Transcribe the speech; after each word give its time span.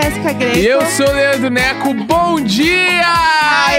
Jéssica 0.00 0.32
Greco. 0.32 0.56
E 0.58 0.64
eu 0.66 0.80
sou 0.86 1.08
o 1.08 1.12
Leandro 1.12 1.50
Neco, 1.50 1.92
bom 1.92 2.40
dia! 2.40 3.02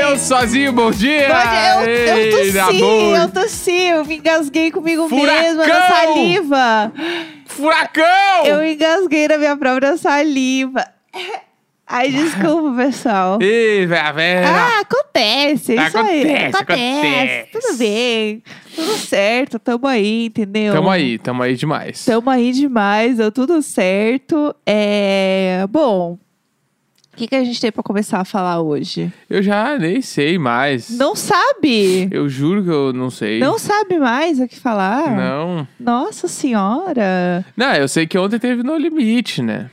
Eu 0.02 0.18
sozinho, 0.18 0.74
bom 0.74 0.92
dia! 0.92 1.30
Bom 1.30 1.50
dia, 1.50 1.76
eu, 1.76 1.82
eu 1.82 2.18
Ei, 2.18 2.52
na 2.52 2.66
tossi, 2.66 2.80
boa. 2.80 3.18
eu 3.18 3.30
tossi, 3.30 3.84
eu 3.84 4.06
me 4.06 4.18
engasguei 4.18 4.70
comigo 4.70 5.08
Furacão! 5.08 5.42
mesma 5.42 5.66
na 5.66 5.88
saliva. 5.88 6.92
Furacão! 7.46 8.46
Eu 8.46 8.66
engasguei 8.66 9.30
na 9.30 9.38
minha 9.38 9.56
própria 9.56 9.96
saliva. 9.96 10.86
Ai, 11.88 12.10
desculpa, 12.12 12.84
pessoal. 12.84 13.40
Velho, 13.40 13.88
velho. 13.88 14.48
Ah, 14.48 14.84
acontece, 15.10 15.78
é 15.78 15.88
isso 15.88 15.98
aí. 15.98 16.22
Acontece, 16.22 16.58
acontece. 16.58 17.50
Tudo 17.52 17.78
bem, 17.78 18.44
tudo 18.76 18.98
certo, 18.98 19.60
tamo 19.60 19.88
aí, 19.88 20.26
entendeu? 20.28 20.74
Tamo 20.74 20.90
aí, 20.90 21.18
tamo 21.18 21.44
aí 21.44 21.56
demais. 21.56 22.06
Tamo 22.06 22.30
aí 22.30 22.52
demais, 22.52 23.18
deu 23.18 23.32
tudo 23.32 23.62
certo. 23.62 24.56
É... 24.66 25.66
Bom, 25.70 26.18
o 27.14 27.18
que, 27.18 27.28
que 27.28 27.36
a 27.36 27.44
gente 27.44 27.60
tem 27.60 27.72
pra 27.72 27.84
começar 27.84 28.20
a 28.20 28.26
falar 28.26 28.62
hoje? 28.62 29.12
Eu 29.30 29.44
já 29.44 29.78
nem 29.78 30.02
sei 30.02 30.38
mais. 30.38 30.90
Não 30.90 31.16
sabe? 31.16 32.08
Eu 32.12 32.30
juro 32.30 32.64
que 32.64 32.70
eu 32.70 32.94
não 32.94 33.10
sei. 33.10 33.40
Não 33.40 33.60
sabe 33.60 34.00
mais 34.00 34.40
o 34.40 34.48
que 34.48 34.58
falar? 34.58 35.16
Não. 35.16 35.68
Nossa 35.80 36.28
senhora. 36.28 37.46
Não, 37.58 37.74
eu 37.74 37.88
sei 37.88 38.08
que 38.08 38.18
ontem 38.18 38.40
teve 38.40 38.64
No 38.64 38.78
Limite, 38.78 39.42
né? 39.42 39.70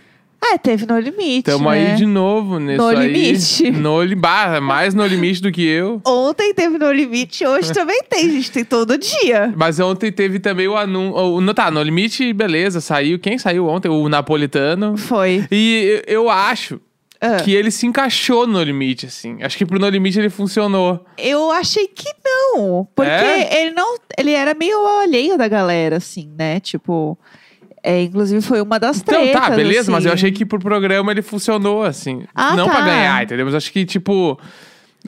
Ah, 0.52 0.58
teve 0.58 0.86
no 0.86 0.98
limite. 0.98 1.42
Tamo 1.44 1.70
né? 1.70 1.90
aí 1.90 1.96
de 1.96 2.06
novo 2.06 2.58
nisso 2.58 2.78
No 2.82 2.88
aí. 2.88 3.08
Limite. 3.08 3.70
No 3.70 4.02
limite. 4.02 4.26
Mais 4.62 4.94
no 4.94 5.04
limite 5.06 5.42
do 5.42 5.50
que 5.50 5.62
eu. 5.66 6.00
Ontem 6.06 6.52
teve 6.54 6.78
no 6.78 6.90
limite, 6.92 7.44
hoje 7.46 7.72
também 7.72 8.02
tem, 8.08 8.30
gente. 8.30 8.50
Tem 8.52 8.64
todo 8.64 8.96
dia. 8.98 9.52
Mas 9.56 9.80
ontem 9.80 10.10
teve 10.12 10.38
também 10.38 10.68
o 10.68 10.76
anúncio. 10.76 11.40
No, 11.40 11.54
tá, 11.54 11.70
no 11.70 11.82
limite, 11.82 12.32
beleza, 12.32 12.80
saiu. 12.80 13.18
Quem 13.18 13.38
saiu 13.38 13.66
ontem? 13.66 13.88
O 13.88 14.08
Napolitano. 14.08 14.96
Foi. 14.96 15.46
E 15.50 16.02
eu 16.06 16.26
eu 16.26 16.30
acho 16.30 16.80
Ah. 17.20 17.36
que 17.36 17.54
ele 17.54 17.70
se 17.70 17.86
encaixou 17.86 18.46
no 18.46 18.62
limite, 18.62 19.06
assim. 19.06 19.38
Acho 19.42 19.56
que 19.56 19.64
pro 19.66 19.78
No 19.78 19.88
Limite 19.88 20.18
ele 20.18 20.28
funcionou. 20.30 21.04
Eu 21.16 21.50
achei 21.50 21.86
que 21.88 22.08
não. 22.24 22.86
Porque 22.94 23.10
É? 23.10 23.62
ele 23.62 23.70
não. 23.74 23.96
Ele 24.18 24.32
era 24.32 24.54
meio 24.54 24.84
alheio 25.00 25.38
da 25.38 25.46
galera, 25.48 25.96
assim, 25.96 26.30
né? 26.36 26.58
Tipo. 26.60 27.18
É, 27.86 28.02
inclusive 28.02 28.40
foi 28.42 28.60
uma 28.60 28.80
das 28.80 28.98
Então, 29.00 29.14
tretas. 29.14 29.40
tá, 29.40 29.50
beleza, 29.50 29.92
mas 29.92 30.04
eu 30.04 30.10
assim. 30.12 30.18
achei 30.26 30.32
que 30.32 30.44
pro 30.44 30.58
programa 30.58 31.12
ele 31.12 31.22
funcionou, 31.22 31.84
assim. 31.84 32.24
Ah, 32.34 32.56
não 32.56 32.66
tá. 32.66 32.72
pra 32.72 32.80
ganhar, 32.84 33.22
entendeu? 33.22 33.46
Mas 33.46 33.54
acho 33.54 33.72
que, 33.72 33.84
tipo. 33.84 34.36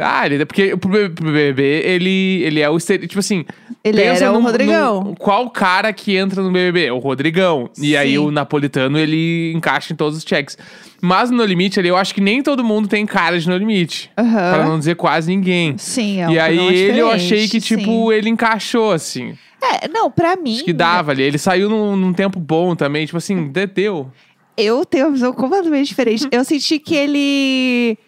Ah, 0.01 0.25
ele, 0.27 0.47
porque 0.47 0.77
pro 0.77 0.91
BBB, 1.11 1.61
ele, 1.85 2.43
ele 2.45 2.61
é 2.61 2.71
o 2.71 2.79
Tipo 2.79 3.19
assim. 3.19 3.45
Ele 3.83 4.01
era 4.01 4.31
o 4.33 4.41
Rodrigão. 4.41 5.03
num- 5.03 5.15
qual 5.17 5.51
cara 5.51 5.93
que 5.93 6.17
entra 6.17 6.41
no 6.41 6.53
BBB? 6.53 6.93
O 6.93 6.99
Rodrigão. 6.99 7.69
E 7.77 7.97
aí 7.97 8.13
Sim. 8.13 8.19
o 8.19 8.31
Napolitano, 8.31 8.97
ele 8.97 9.53
encaixa 9.57 9.93
em 9.93 9.97
todos 9.97 10.17
os 10.17 10.23
checks. 10.25 10.57
Mas 11.03 11.31
no 11.33 11.45
limite 11.45 11.81
ali, 11.81 11.89
eu 11.89 11.97
acho 11.97 12.15
que 12.15 12.21
nem 12.21 12.45
todo 12.45 12.63
mundo 12.63 12.87
tem 12.87 13.05
cara 13.07 13.41
de 13.41 13.49
no 13.49 13.57
limite. 13.57 14.09
Aham. 14.17 14.55
Pra 14.55 14.65
não 14.65 14.79
dizer 14.79 14.95
quase 14.95 15.31
ninguém. 15.35 15.77
Sim, 15.79 16.21
é 16.21 16.29
um 16.29 16.33
e 16.33 16.39
aí 16.39 16.59
ele 16.77 16.99
eu 17.01 17.11
achei 17.11 17.49
que, 17.49 17.61
tipo, 17.61 17.83
sim. 17.83 18.13
ele 18.13 18.29
encaixou, 18.29 18.93
assim. 18.93 19.35
É, 19.63 19.89
não, 19.89 20.11
pra 20.11 20.37
mim. 20.37 20.55
Acho 20.57 20.65
que 20.65 20.73
dava 20.73 21.11
ali. 21.13 21.23
Ele 21.23 21.39
saiu 21.39 21.69
num, 21.69 21.97
num 21.97 22.13
tempo 22.13 22.39
bom 22.39 22.75
também. 22.77 23.05
Tipo 23.07 23.19
assim, 23.19 23.49
de- 23.49 23.67
deu. 23.67 24.11
Eu 24.57 24.85
tenho 24.85 25.07
uma 25.07 25.13
visão 25.13 25.33
completamente 25.33 25.89
diferente. 25.89 26.27
Eu 26.33 26.45
senti 26.45 26.79
que 26.79 26.95
ele. 26.95 27.99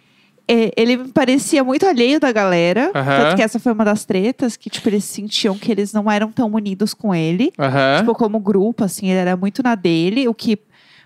é, 0.48 0.70
Ele 0.76 0.96
me 0.96 1.08
parecia 1.12 1.62
muito 1.64 1.86
alheio 1.86 2.18
da 2.20 2.32
galera. 2.32 2.90
Aham. 2.94 3.16
Tanto 3.24 3.36
que 3.36 3.42
essa 3.42 3.58
foi 3.58 3.72
uma 3.72 3.84
das 3.84 4.04
tretas, 4.04 4.56
que, 4.56 4.68
tipo, 4.70 4.88
eles 4.88 5.04
sentiam 5.04 5.56
que 5.58 5.70
eles 5.70 5.92
não 5.92 6.10
eram 6.10 6.30
tão 6.32 6.50
unidos 6.52 6.94
com 6.94 7.14
ele. 7.14 7.52
Aham. 7.58 7.98
Tipo, 8.00 8.14
como 8.14 8.38
grupo, 8.40 8.84
assim, 8.84 9.08
ele 9.10 9.18
era 9.20 9.36
muito 9.36 9.62
na 9.62 9.74
dele. 9.74 10.26
O 10.28 10.34
que, 10.34 10.58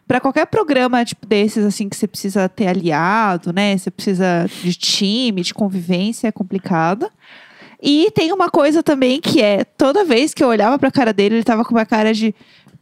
pra 0.06 0.21
qualquer 0.21 0.47
programa, 0.47 1.05
tipo, 1.05 1.26
desses, 1.26 1.65
assim, 1.65 1.88
que 1.88 1.97
você 1.97 2.06
precisa 2.06 2.49
ter 2.49 2.66
aliado, 2.69 3.53
né? 3.53 3.76
Você 3.76 3.91
precisa 3.91 4.47
de 4.62 4.75
time, 4.75 5.43
de 5.43 5.53
convivência, 5.55 6.28
é 6.28 6.32
complicado. 6.32 7.11
E 7.87 8.11
tem 8.12 8.33
uma 8.33 8.49
coisa 8.49 8.83
também 8.83 9.21
que 9.21 9.43
é, 9.43 9.62
toda 9.62 10.05
vez 10.06 10.33
que 10.33 10.43
eu 10.43 10.49
olhava 10.49 10.78
pra 10.78 10.91
cara 10.91 11.12
dele, 11.12 11.34
ele 11.34 11.45
tava 11.45 11.65
com 11.65 11.75
uma 11.75 11.84
cara 11.84 12.15
de... 12.15 12.34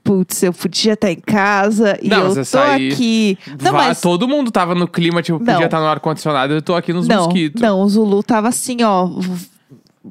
Putz, 0.04 0.42
eu 0.42 0.52
podia 0.52 0.92
estar 0.94 1.10
em 1.10 1.20
casa 1.20 1.98
e 2.02 2.08
Não, 2.08 2.28
eu 2.34 2.44
tô 2.46 2.58
aqui. 2.58 3.38
Não, 3.60 3.72
Vá- 3.72 3.78
mas... 3.88 4.00
Todo 4.00 4.26
mundo 4.28 4.50
tava 4.50 4.74
no 4.74 4.86
clima, 4.88 5.22
tipo, 5.22 5.38
Não. 5.38 5.52
podia 5.54 5.64
estar 5.66 5.80
no 5.80 5.86
ar-condicionado. 5.86 6.52
Eu 6.54 6.62
tô 6.62 6.74
aqui 6.74 6.92
nos 6.92 7.06
Não, 7.08 7.24
mosquitos. 7.24 7.60
não, 7.60 7.80
o 7.80 7.88
Zulu 7.88 8.22
tava 8.22 8.48
assim, 8.48 8.78
ó... 8.84 9.08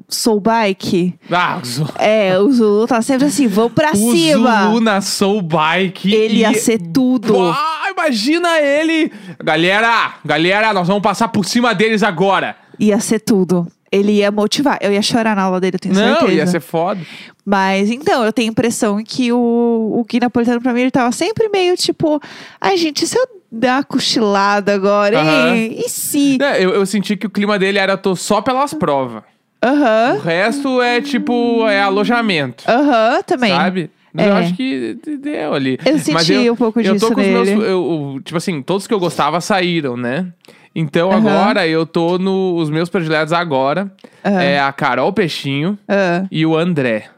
Soul 0.08 0.40
Bike. 0.40 1.14
Ah, 1.30 1.58
o 1.62 1.66
Zulu, 1.66 1.90
É, 1.98 2.38
o 2.38 2.50
Zulu 2.50 2.86
tá 2.86 3.02
sempre 3.02 3.26
assim, 3.26 3.46
vamos 3.46 3.72
pra 3.72 3.92
o 3.92 3.96
cima. 3.96 4.64
Zulu 4.64 4.80
na 4.80 5.00
Soul 5.02 5.42
Bike. 5.42 6.10
Ele 6.14 6.38
ia 6.38 6.52
e- 6.52 6.54
ser 6.54 6.78
tudo. 6.78 7.36
Ah, 7.50 7.90
imagina 7.90 8.58
ele! 8.58 9.12
Galera, 9.44 10.14
galera, 10.24 10.72
nós 10.72 10.88
vamos 10.88 11.02
passar 11.02 11.28
por 11.28 11.44
cima 11.44 11.74
deles 11.74 12.02
agora. 12.02 12.56
Ia 12.78 12.98
ser 13.00 13.20
tudo. 13.20 13.66
Ele 13.92 14.12
ia 14.12 14.30
motivar. 14.32 14.78
Eu 14.80 14.90
ia 14.90 15.02
chorar 15.02 15.36
na 15.36 15.42
aula 15.42 15.60
dele, 15.60 15.76
eu 15.76 15.78
tenho 15.78 15.94
Não, 15.94 16.02
certeza. 16.20 16.32
ia 16.32 16.46
ser 16.46 16.60
foda. 16.60 16.98
Mas 17.44 17.90
então, 17.90 18.24
eu 18.24 18.32
tenho 18.32 18.48
a 18.48 18.52
impressão 18.52 19.04
que 19.04 19.30
o, 19.32 19.36
o 19.38 20.04
Gui 20.08 20.18
Napolitano, 20.18 20.62
pra 20.62 20.72
mim, 20.72 20.80
ele 20.80 20.90
tava 20.90 21.12
sempre 21.12 21.48
meio 21.50 21.76
tipo: 21.76 22.18
ai, 22.60 22.76
gente, 22.78 23.02
e 23.04 23.06
se 23.06 23.18
eu 23.18 23.26
dar 23.50 23.76
uma 23.78 23.84
cochilada 23.84 24.72
agora? 24.74 25.20
Hein? 25.20 25.76
E 25.84 25.88
se? 25.90 26.38
É, 26.40 26.64
eu, 26.64 26.70
eu 26.70 26.86
senti 26.86 27.16
que 27.16 27.26
o 27.26 27.30
clima 27.30 27.58
dele 27.58 27.78
era 27.78 27.96
tô 27.98 28.16
só 28.16 28.40
pelas 28.40 28.72
provas. 28.72 29.22
O 29.62 29.66
Aham, 29.66 30.18
resto 30.24 30.80
é 30.82 31.00
tipo, 31.00 31.68
é 31.68 31.80
alojamento. 31.82 32.64
aham, 32.66 33.22
também. 33.24 33.50
Sabe? 33.52 33.90
Mas 34.12 34.26
Eu 34.26 34.32
É. 34.34 34.38
acho 34.40 34.54
que 34.54 34.98
deu 35.20 35.54
ali. 35.54 35.78
Eu 35.84 35.98
senti 35.98 36.50
um 36.50 36.56
pouco 36.56 36.80
eu 36.80 36.94
disso 36.94 37.08
tô 37.08 37.14
com 37.14 37.20
os 37.20 37.26
meus. 37.26 37.48
nele. 37.48 37.60
Eu, 37.62 37.66
eu- 37.68 38.20
tipo 38.24 38.36
assim, 38.36 38.60
todos 38.62 38.86
que 38.86 38.92
eu 38.94 38.98
gostava 38.98 39.40
saíram, 39.40 39.96
né? 39.96 40.26
Então 40.74 41.10
Aham. 41.12 41.18
agora 41.18 41.66
eu 41.66 41.84
tô 41.86 42.18
no. 42.18 42.54
Os 42.56 42.70
meus 42.70 42.88
prediletos 42.88 43.32
agora 43.32 43.92
Aham. 44.24 44.40
é 44.42 44.60
a 44.60 44.72
Carol 44.72 45.12
Peixinho 45.12 45.78
Ah. 45.88 46.24
e 46.30 46.46
o 46.46 46.56
André. 46.56 47.08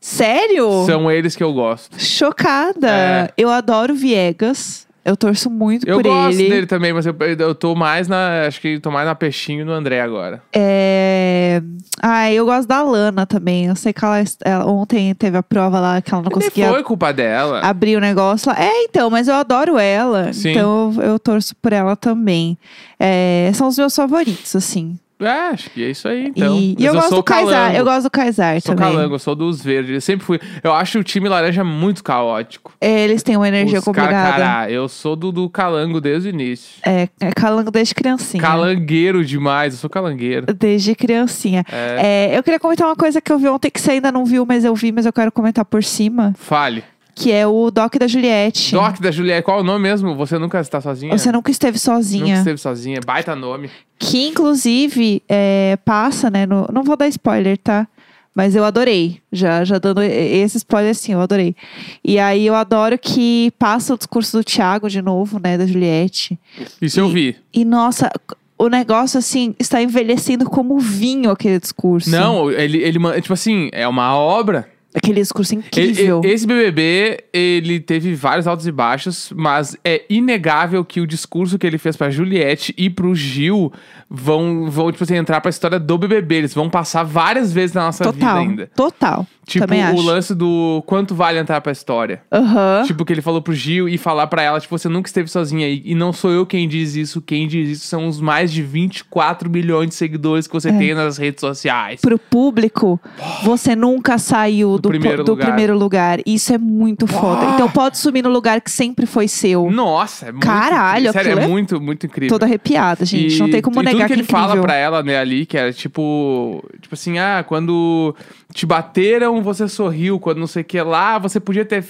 Sério? 0.00 0.84
São 0.86 1.10
eles 1.10 1.34
que 1.36 1.42
eu 1.42 1.52
gosto. 1.52 1.98
Chocada. 2.00 2.88
É. 2.90 3.30
Eu 3.36 3.50
adoro 3.50 3.94
Viegas. 3.94 4.86
Eu 5.08 5.16
torço 5.16 5.48
muito 5.50 5.88
Eu 5.88 5.96
por 5.96 6.04
gosto 6.04 6.38
ele. 6.38 6.48
dele 6.50 6.66
também, 6.66 6.92
mas 6.92 7.06
eu, 7.06 7.14
eu 7.38 7.54
tô 7.54 7.74
mais 7.74 8.06
na. 8.08 8.46
Acho 8.46 8.60
que 8.60 8.78
tô 8.78 8.90
mais 8.90 9.06
na 9.06 9.14
Peixinho 9.14 9.64
no 9.64 9.72
André 9.72 10.00
agora. 10.00 10.42
É... 10.52 11.62
Ah, 12.02 12.30
eu 12.32 12.44
gosto 12.44 12.68
da 12.68 12.82
Lana 12.82 13.26
também. 13.26 13.66
Eu 13.66 13.74
sei 13.76 13.92
que 13.92 14.04
ela, 14.04 14.22
ela- 14.44 14.66
ontem 14.66 15.14
teve 15.14 15.36
a 15.36 15.42
prova 15.42 15.80
lá 15.80 16.00
que 16.00 16.12
ela 16.12 16.22
não 16.22 16.28
Nem 16.30 16.34
conseguia 16.40 16.68
foi 16.68 16.82
culpa 16.82 17.12
dela. 17.12 17.60
abrir 17.60 17.96
o 17.96 18.00
negócio 18.00 18.50
lá. 18.52 18.56
É, 18.62 18.84
então, 18.84 19.10
mas 19.10 19.28
eu 19.28 19.34
adoro 19.34 19.78
ela. 19.78 20.32
Sim. 20.32 20.50
Então 20.50 20.92
eu, 20.96 21.02
eu 21.02 21.18
torço 21.18 21.56
por 21.56 21.72
ela 21.72 21.96
também. 21.96 22.56
É, 23.00 23.50
são 23.54 23.68
os 23.68 23.76
meus 23.78 23.94
favoritos, 23.96 24.54
assim. 24.54 24.98
É, 25.20 25.48
acho 25.48 25.68
que 25.70 25.82
é 25.84 25.90
isso 25.90 26.06
aí, 26.06 26.26
então. 26.28 26.56
e, 26.56 26.72
e 26.72 26.74
Mas 26.76 26.84
eu, 26.84 26.92
gosto 26.94 27.08
sou 27.08 27.18
do 27.18 27.22
Kaysar. 27.24 27.74
Eu 27.74 27.84
gosto 27.84 28.02
do 28.04 28.10
Kaysar 28.10 28.60
Sou 28.60 28.74
também. 28.74 28.92
calango, 28.92 29.14
eu 29.16 29.18
sou 29.18 29.34
dos 29.34 29.60
verdes. 29.62 29.92
Eu 29.92 30.00
sempre 30.00 30.24
fui. 30.24 30.38
Eu 30.62 30.72
acho 30.72 30.98
o 31.00 31.02
time 31.04 31.28
laranja 31.28 31.64
muito 31.64 32.04
caótico. 32.04 32.72
É, 32.80 33.00
eles 33.04 33.22
têm 33.22 33.36
uma 33.36 33.48
energia 33.48 33.80
Os 33.80 33.84
cara- 33.84 33.96
complicada. 34.06 34.36
cara, 34.42 34.70
eu 34.70 34.88
sou 34.88 35.16
do, 35.16 35.32
do 35.32 35.50
calango 35.50 36.00
desde 36.00 36.28
o 36.28 36.30
início. 36.30 36.76
É, 36.86 37.08
é 37.20 37.32
calango 37.32 37.70
desde 37.70 37.94
criancinha. 37.94 38.42
Calangueiro 38.42 39.24
demais, 39.24 39.74
eu 39.74 39.80
sou 39.80 39.90
calangueiro. 39.90 40.46
Desde 40.54 40.94
criancinha. 40.94 41.64
É. 41.72 42.28
É, 42.34 42.38
eu 42.38 42.42
queria 42.42 42.60
comentar 42.60 42.86
uma 42.86 42.96
coisa 42.96 43.20
que 43.20 43.32
eu 43.32 43.38
vi 43.38 43.48
ontem 43.48 43.70
que 43.70 43.80
você 43.80 43.92
ainda 43.92 44.12
não 44.12 44.24
viu, 44.24 44.46
mas 44.46 44.64
eu 44.64 44.74
vi, 44.74 44.92
mas 44.92 45.04
eu 45.04 45.12
quero 45.12 45.32
comentar 45.32 45.64
por 45.64 45.82
cima. 45.82 46.32
Fale. 46.38 46.84
Que 47.20 47.32
é 47.32 47.44
o 47.46 47.68
Doc 47.70 47.96
da 47.96 48.06
Juliette. 48.06 48.72
Doc 48.72 49.00
da 49.00 49.10
Juliette, 49.10 49.42
qual 49.44 49.58
é 49.58 49.60
o 49.60 49.64
nome 49.64 49.80
mesmo? 49.82 50.14
Você 50.14 50.38
nunca 50.38 50.60
está 50.60 50.80
sozinha? 50.80 51.18
Você 51.18 51.32
nunca 51.32 51.50
esteve 51.50 51.76
Nunca 51.76 51.80
sozinha. 51.96 52.34
esteve 52.36 52.58
sozinha, 52.58 53.00
baita 53.04 53.34
nome. 53.34 53.68
Que 53.98 54.28
inclusive 54.28 55.20
é, 55.28 55.76
passa, 55.84 56.30
né? 56.30 56.46
no- 56.46 56.68
não 56.72 56.84
vou 56.84 56.96
dar 56.96 57.08
spoiler, 57.08 57.58
tá? 57.58 57.88
Mas 58.32 58.54
eu 58.54 58.64
adorei. 58.64 59.20
Já, 59.32 59.64
já 59.64 59.78
dando 59.78 60.00
esse 60.00 60.58
spoiler 60.58 60.92
assim, 60.92 61.12
eu 61.12 61.20
adorei. 61.20 61.56
E 62.04 62.20
aí 62.20 62.46
eu 62.46 62.54
adoro 62.54 62.96
que 62.96 63.52
passa 63.58 63.94
o 63.94 63.98
discurso 63.98 64.38
do 64.38 64.44
Thiago 64.44 64.88
de 64.88 65.02
novo, 65.02 65.40
né? 65.42 65.58
Da 65.58 65.66
Juliette. 65.66 66.38
Isso 66.80 67.00
eu 67.00 67.08
vi. 67.08 67.34
E 67.52 67.64
nossa, 67.64 68.08
o 68.56 68.68
negócio 68.68 69.18
assim 69.18 69.56
está 69.58 69.82
envelhecendo 69.82 70.48
como 70.48 70.78
vinho 70.78 71.32
aquele 71.32 71.58
discurso. 71.58 72.10
Não, 72.10 72.48
ele, 72.48 72.78
ele, 72.78 73.00
tipo 73.20 73.32
assim, 73.34 73.70
é 73.72 73.88
uma 73.88 74.16
obra. 74.16 74.68
Aquele 75.02 75.20
discurso 75.20 75.54
incrível. 75.54 76.20
esse 76.24 76.46
BBB, 76.46 77.24
ele 77.32 77.80
teve 77.80 78.14
vários 78.14 78.46
altos 78.46 78.66
e 78.66 78.72
baixos, 78.72 79.32
mas 79.34 79.76
é 79.84 80.02
inegável 80.10 80.84
que 80.84 81.00
o 81.00 81.06
discurso 81.06 81.58
que 81.58 81.66
ele 81.66 81.78
fez 81.78 81.96
pra 81.96 82.10
Juliette 82.10 82.74
e 82.76 82.90
pro 82.90 83.14
Gil 83.14 83.72
vão, 84.10 84.70
vão 84.70 84.90
tipo 84.92 85.04
assim, 85.04 85.16
entrar 85.16 85.40
pra 85.40 85.50
história 85.50 85.78
do 85.78 85.98
BBB. 85.98 86.34
Eles 86.36 86.54
vão 86.54 86.68
passar 86.70 87.02
várias 87.02 87.52
vezes 87.52 87.74
na 87.74 87.84
nossa 87.86 88.04
vida 88.04 88.18
total. 88.18 88.38
ainda. 88.38 88.70
Total. 88.74 89.26
Tipo, 89.46 89.64
Também 89.66 89.82
o 89.82 89.88
acho. 89.94 90.02
lance 90.02 90.34
do 90.34 90.82
quanto 90.86 91.14
vale 91.14 91.38
entrar 91.38 91.58
pra 91.62 91.72
história. 91.72 92.20
Aham. 92.30 92.82
Tipo, 92.86 93.02
que 93.06 93.14
ele 93.14 93.22
falou 93.22 93.40
pro 93.40 93.54
Gil 93.54 93.88
e 93.88 93.96
falar 93.96 94.26
pra 94.26 94.42
ela, 94.42 94.60
tipo, 94.60 94.76
você 94.78 94.90
nunca 94.90 95.08
esteve 95.08 95.30
sozinha. 95.30 95.66
E, 95.68 95.82
e 95.86 95.94
não 95.94 96.12
sou 96.12 96.30
eu 96.30 96.44
quem 96.44 96.68
diz 96.68 96.94
isso, 96.94 97.22
quem 97.22 97.48
diz 97.48 97.70
isso 97.78 97.86
são 97.86 98.06
os 98.06 98.20
mais 98.20 98.52
de 98.52 98.62
24 98.62 99.48
milhões 99.48 99.88
de 99.88 99.94
seguidores 99.94 100.46
que 100.46 100.54
É. 100.54 100.60
você 100.60 100.72
tem 100.72 100.94
nas 100.94 101.16
redes 101.16 101.40
sociais. 101.40 101.98
Pro 102.00 102.18
público, 102.18 103.00
você 103.42 103.74
nunca 103.74 104.18
saiu 104.18 104.78
do, 104.78 104.87
do, 104.92 104.98
primeiro 105.00 105.24
do 105.24 105.30
lugar. 105.32 105.46
primeiro 105.46 105.78
lugar. 105.78 106.18
Isso 106.26 106.52
é 106.52 106.58
muito 106.58 107.06
foda. 107.06 107.44
Então 107.54 107.68
pode 107.70 107.98
sumir 107.98 108.22
no 108.22 108.30
lugar 108.30 108.60
que 108.60 108.70
sempre 108.70 109.06
foi 109.06 109.28
seu. 109.28 109.70
Nossa, 109.70 110.26
é 110.26 110.32
muito. 110.32 110.44
Caralho, 110.46 111.12
sério, 111.12 111.38
é 111.38 111.44
é 111.44 111.46
muito, 111.46 111.80
muito 111.80 112.06
incrível. 112.06 112.28
Toda 112.34 112.46
arrepiada, 112.46 113.04
gente. 113.04 113.36
E- 113.36 113.38
não 113.38 113.50
tem 113.50 113.62
como 113.62 113.80
e 113.80 113.84
negar 113.84 113.92
tudo 113.92 114.00
que 114.02 114.06
que 114.08 114.12
é 114.12 114.16
ele 114.16 114.22
fala 114.24 114.46
incrível. 114.48 114.62
pra 114.64 114.74
ela, 114.74 115.02
né, 115.02 115.18
ali, 115.18 115.46
que 115.46 115.56
era 115.56 115.72
tipo, 115.72 116.62
tipo 116.80 116.94
assim, 116.94 117.18
ah, 117.18 117.44
quando 117.46 118.14
te 118.52 118.64
bateram, 118.66 119.42
você 119.42 119.68
sorriu, 119.68 120.18
quando 120.18 120.38
não 120.38 120.46
sei 120.46 120.62
o 120.62 120.64
que 120.64 120.80
lá, 120.80 121.18
você 121.18 121.38
podia 121.38 121.64
ter, 121.64 121.84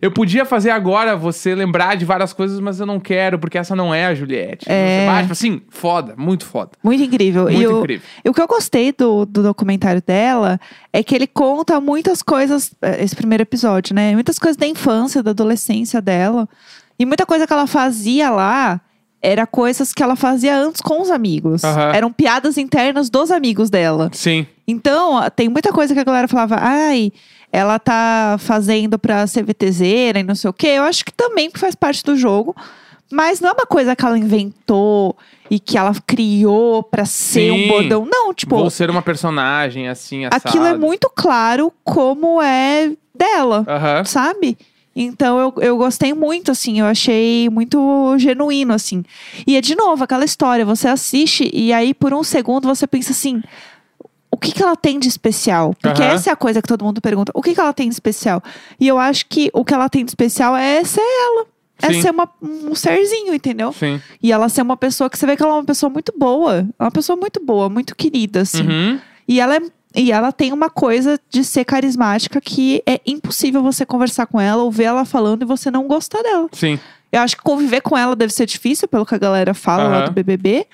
eu 0.00 0.10
podia 0.10 0.44
fazer 0.44 0.70
agora 0.70 1.16
você 1.16 1.54
lembrar 1.54 1.96
de 1.96 2.04
várias 2.04 2.32
coisas, 2.32 2.58
mas 2.60 2.80
eu 2.80 2.86
não 2.86 2.98
quero, 2.98 3.38
porque 3.38 3.58
essa 3.58 3.76
não 3.76 3.94
é 3.94 4.06
a 4.06 4.14
Juliette. 4.14 4.64
É. 4.68 5.06
Você- 5.08 5.20
tipo 5.22 5.32
assim, 5.32 5.62
foda, 5.68 6.14
muito 6.16 6.44
foda. 6.46 6.70
Muito 6.82 7.02
incrível. 7.02 7.44
Muito 7.44 7.60
e 7.60 7.66
o, 7.66 7.78
incrível. 7.80 8.06
e 8.24 8.28
o 8.30 8.34
que 8.34 8.40
eu 8.40 8.46
gostei 8.46 8.92
do, 8.92 9.24
do 9.26 9.42
documentário 9.42 10.02
dela 10.04 10.58
é 10.92 11.02
que 11.02 11.14
ele 11.14 11.26
conta 11.26 11.80
muitas 11.80 12.22
coisas, 12.22 12.27
eh, 12.82 13.02
esse 13.02 13.14
primeiro 13.14 13.42
episódio, 13.42 13.94
né? 13.94 14.12
Muitas 14.14 14.38
coisas 14.38 14.56
da 14.56 14.66
infância, 14.66 15.22
da 15.22 15.30
adolescência 15.30 16.00
dela. 16.00 16.48
E 16.98 17.06
muita 17.06 17.24
coisa 17.24 17.46
que 17.46 17.52
ela 17.52 17.66
fazia 17.66 18.30
lá 18.30 18.80
era 19.20 19.46
coisas 19.46 19.92
que 19.92 20.02
ela 20.02 20.16
fazia 20.16 20.56
antes 20.56 20.80
com 20.80 21.00
os 21.00 21.10
amigos. 21.10 21.64
Aham. 21.64 21.92
Eram 21.94 22.12
piadas 22.12 22.56
internas 22.56 23.10
dos 23.10 23.30
amigos 23.30 23.68
dela. 23.70 24.10
Sim. 24.12 24.46
Então, 24.66 25.20
tem 25.34 25.48
muita 25.48 25.72
coisa 25.72 25.94
que 25.94 26.00
a 26.00 26.04
galera 26.04 26.28
falava, 26.28 26.56
ai, 26.60 27.12
ela 27.52 27.78
tá 27.78 28.36
fazendo 28.38 28.98
pra 28.98 29.26
ser 29.26 29.42
VTZera 29.42 30.20
e 30.20 30.22
não 30.22 30.34
sei 30.34 30.50
o 30.50 30.52
quê. 30.52 30.68
Eu 30.68 30.82
acho 30.84 31.04
que 31.04 31.12
também 31.12 31.50
faz 31.54 31.74
parte 31.74 32.04
do 32.04 32.16
jogo. 32.16 32.54
Mas 33.10 33.40
não 33.40 33.48
é 33.50 33.52
uma 33.52 33.66
coisa 33.66 33.96
que 33.96 34.04
ela 34.04 34.18
inventou 34.18 35.16
e 35.50 35.58
que 35.58 35.78
ela 35.78 35.94
criou 36.06 36.82
pra 36.82 37.04
ser 37.06 37.50
Sim. 37.50 37.64
um 37.64 37.68
bordão. 37.68 38.06
Não, 38.10 38.34
tipo, 38.34 38.56
Vou 38.56 38.68
ser 38.70 38.90
uma 38.90 39.00
personagem 39.02 39.88
assim, 39.88 40.26
assado. 40.26 40.42
aquilo 40.48 40.66
é 40.66 40.76
muito 40.76 41.10
claro 41.14 41.72
como 41.82 42.42
é 42.42 42.92
dela, 43.14 43.64
Aham. 43.66 44.04
sabe? 44.04 44.58
Então 44.94 45.38
eu, 45.38 45.54
eu 45.62 45.76
gostei 45.78 46.12
muito, 46.12 46.50
assim, 46.50 46.80
eu 46.80 46.86
achei 46.86 47.48
muito 47.48 48.14
genuíno, 48.18 48.74
assim. 48.74 49.04
E 49.46 49.56
é 49.56 49.60
de 49.60 49.74
novo 49.74 50.04
aquela 50.04 50.24
história, 50.24 50.64
você 50.66 50.88
assiste 50.88 51.48
e 51.54 51.72
aí 51.72 51.94
por 51.94 52.12
um 52.12 52.22
segundo 52.24 52.66
você 52.66 52.86
pensa 52.86 53.12
assim. 53.12 53.40
O 54.30 54.36
que, 54.36 54.52
que 54.52 54.62
ela 54.62 54.76
tem 54.76 54.98
de 54.98 55.08
especial? 55.08 55.74
Porque 55.80 56.02
Aham. 56.02 56.12
essa 56.12 56.30
é 56.30 56.32
a 56.32 56.36
coisa 56.36 56.60
que 56.60 56.68
todo 56.68 56.84
mundo 56.84 57.00
pergunta. 57.00 57.32
O 57.34 57.40
que, 57.40 57.54
que 57.54 57.60
ela 57.60 57.72
tem 57.72 57.88
de 57.88 57.94
especial? 57.94 58.42
E 58.78 58.86
eu 58.86 58.98
acho 58.98 59.24
que 59.26 59.50
o 59.54 59.64
que 59.64 59.72
ela 59.72 59.88
tem 59.88 60.04
de 60.04 60.10
especial 60.10 60.54
é 60.56 60.84
ser 60.84 61.00
ela. 61.00 61.46
É 61.80 61.92
Sim. 61.92 62.02
ser 62.02 62.10
uma- 62.10 62.28
um 62.42 62.74
serzinho, 62.74 63.32
entendeu? 63.34 63.72
Sim. 63.72 64.00
E 64.22 64.32
ela 64.32 64.48
ser 64.48 64.62
uma 64.62 64.76
pessoa 64.76 65.08
que 65.08 65.16
você 65.18 65.24
vê 65.26 65.36
que 65.36 65.42
ela 65.42 65.52
é 65.52 65.56
uma 65.56 65.64
pessoa 65.64 65.88
muito 65.90 66.12
boa. 66.16 66.66
É 66.78 66.82
uma 66.82 66.90
pessoa 66.90 67.16
muito 67.16 67.40
boa, 67.44 67.68
muito 67.68 67.94
querida, 67.94 68.40
assim. 68.40 68.62
Uhum. 68.66 68.98
E 69.28 69.40
ela, 69.40 69.56
é- 69.56 69.62
e 69.94 70.10
ela 70.10 70.32
tem 70.32 70.52
uma 70.52 70.68
coisa 70.68 71.18
de 71.30 71.44
ser 71.44 71.64
carismática 71.64 72.40
que 72.40 72.82
é 72.86 73.00
impossível 73.06 73.62
você 73.62 73.86
conversar 73.86 74.26
com 74.26 74.40
ela 74.40 74.62
ou 74.62 74.70
ver 74.72 74.84
ela 74.84 75.04
falando 75.04 75.42
e 75.42 75.46
você 75.46 75.70
não 75.70 75.86
gostar 75.86 76.20
dela. 76.22 76.48
Sim. 76.52 76.78
Eu 77.12 77.20
acho 77.20 77.36
que 77.36 77.42
conviver 77.42 77.80
com 77.80 77.96
ela 77.96 78.14
deve 78.16 78.32
ser 78.32 78.44
difícil, 78.44 78.86
pelo 78.88 79.06
que 79.06 79.14
a 79.14 79.18
galera 79.18 79.54
fala 79.54 79.84
lá 79.84 79.96
Aham. 79.98 80.04
do 80.06 80.12
BBB. 80.12 80.66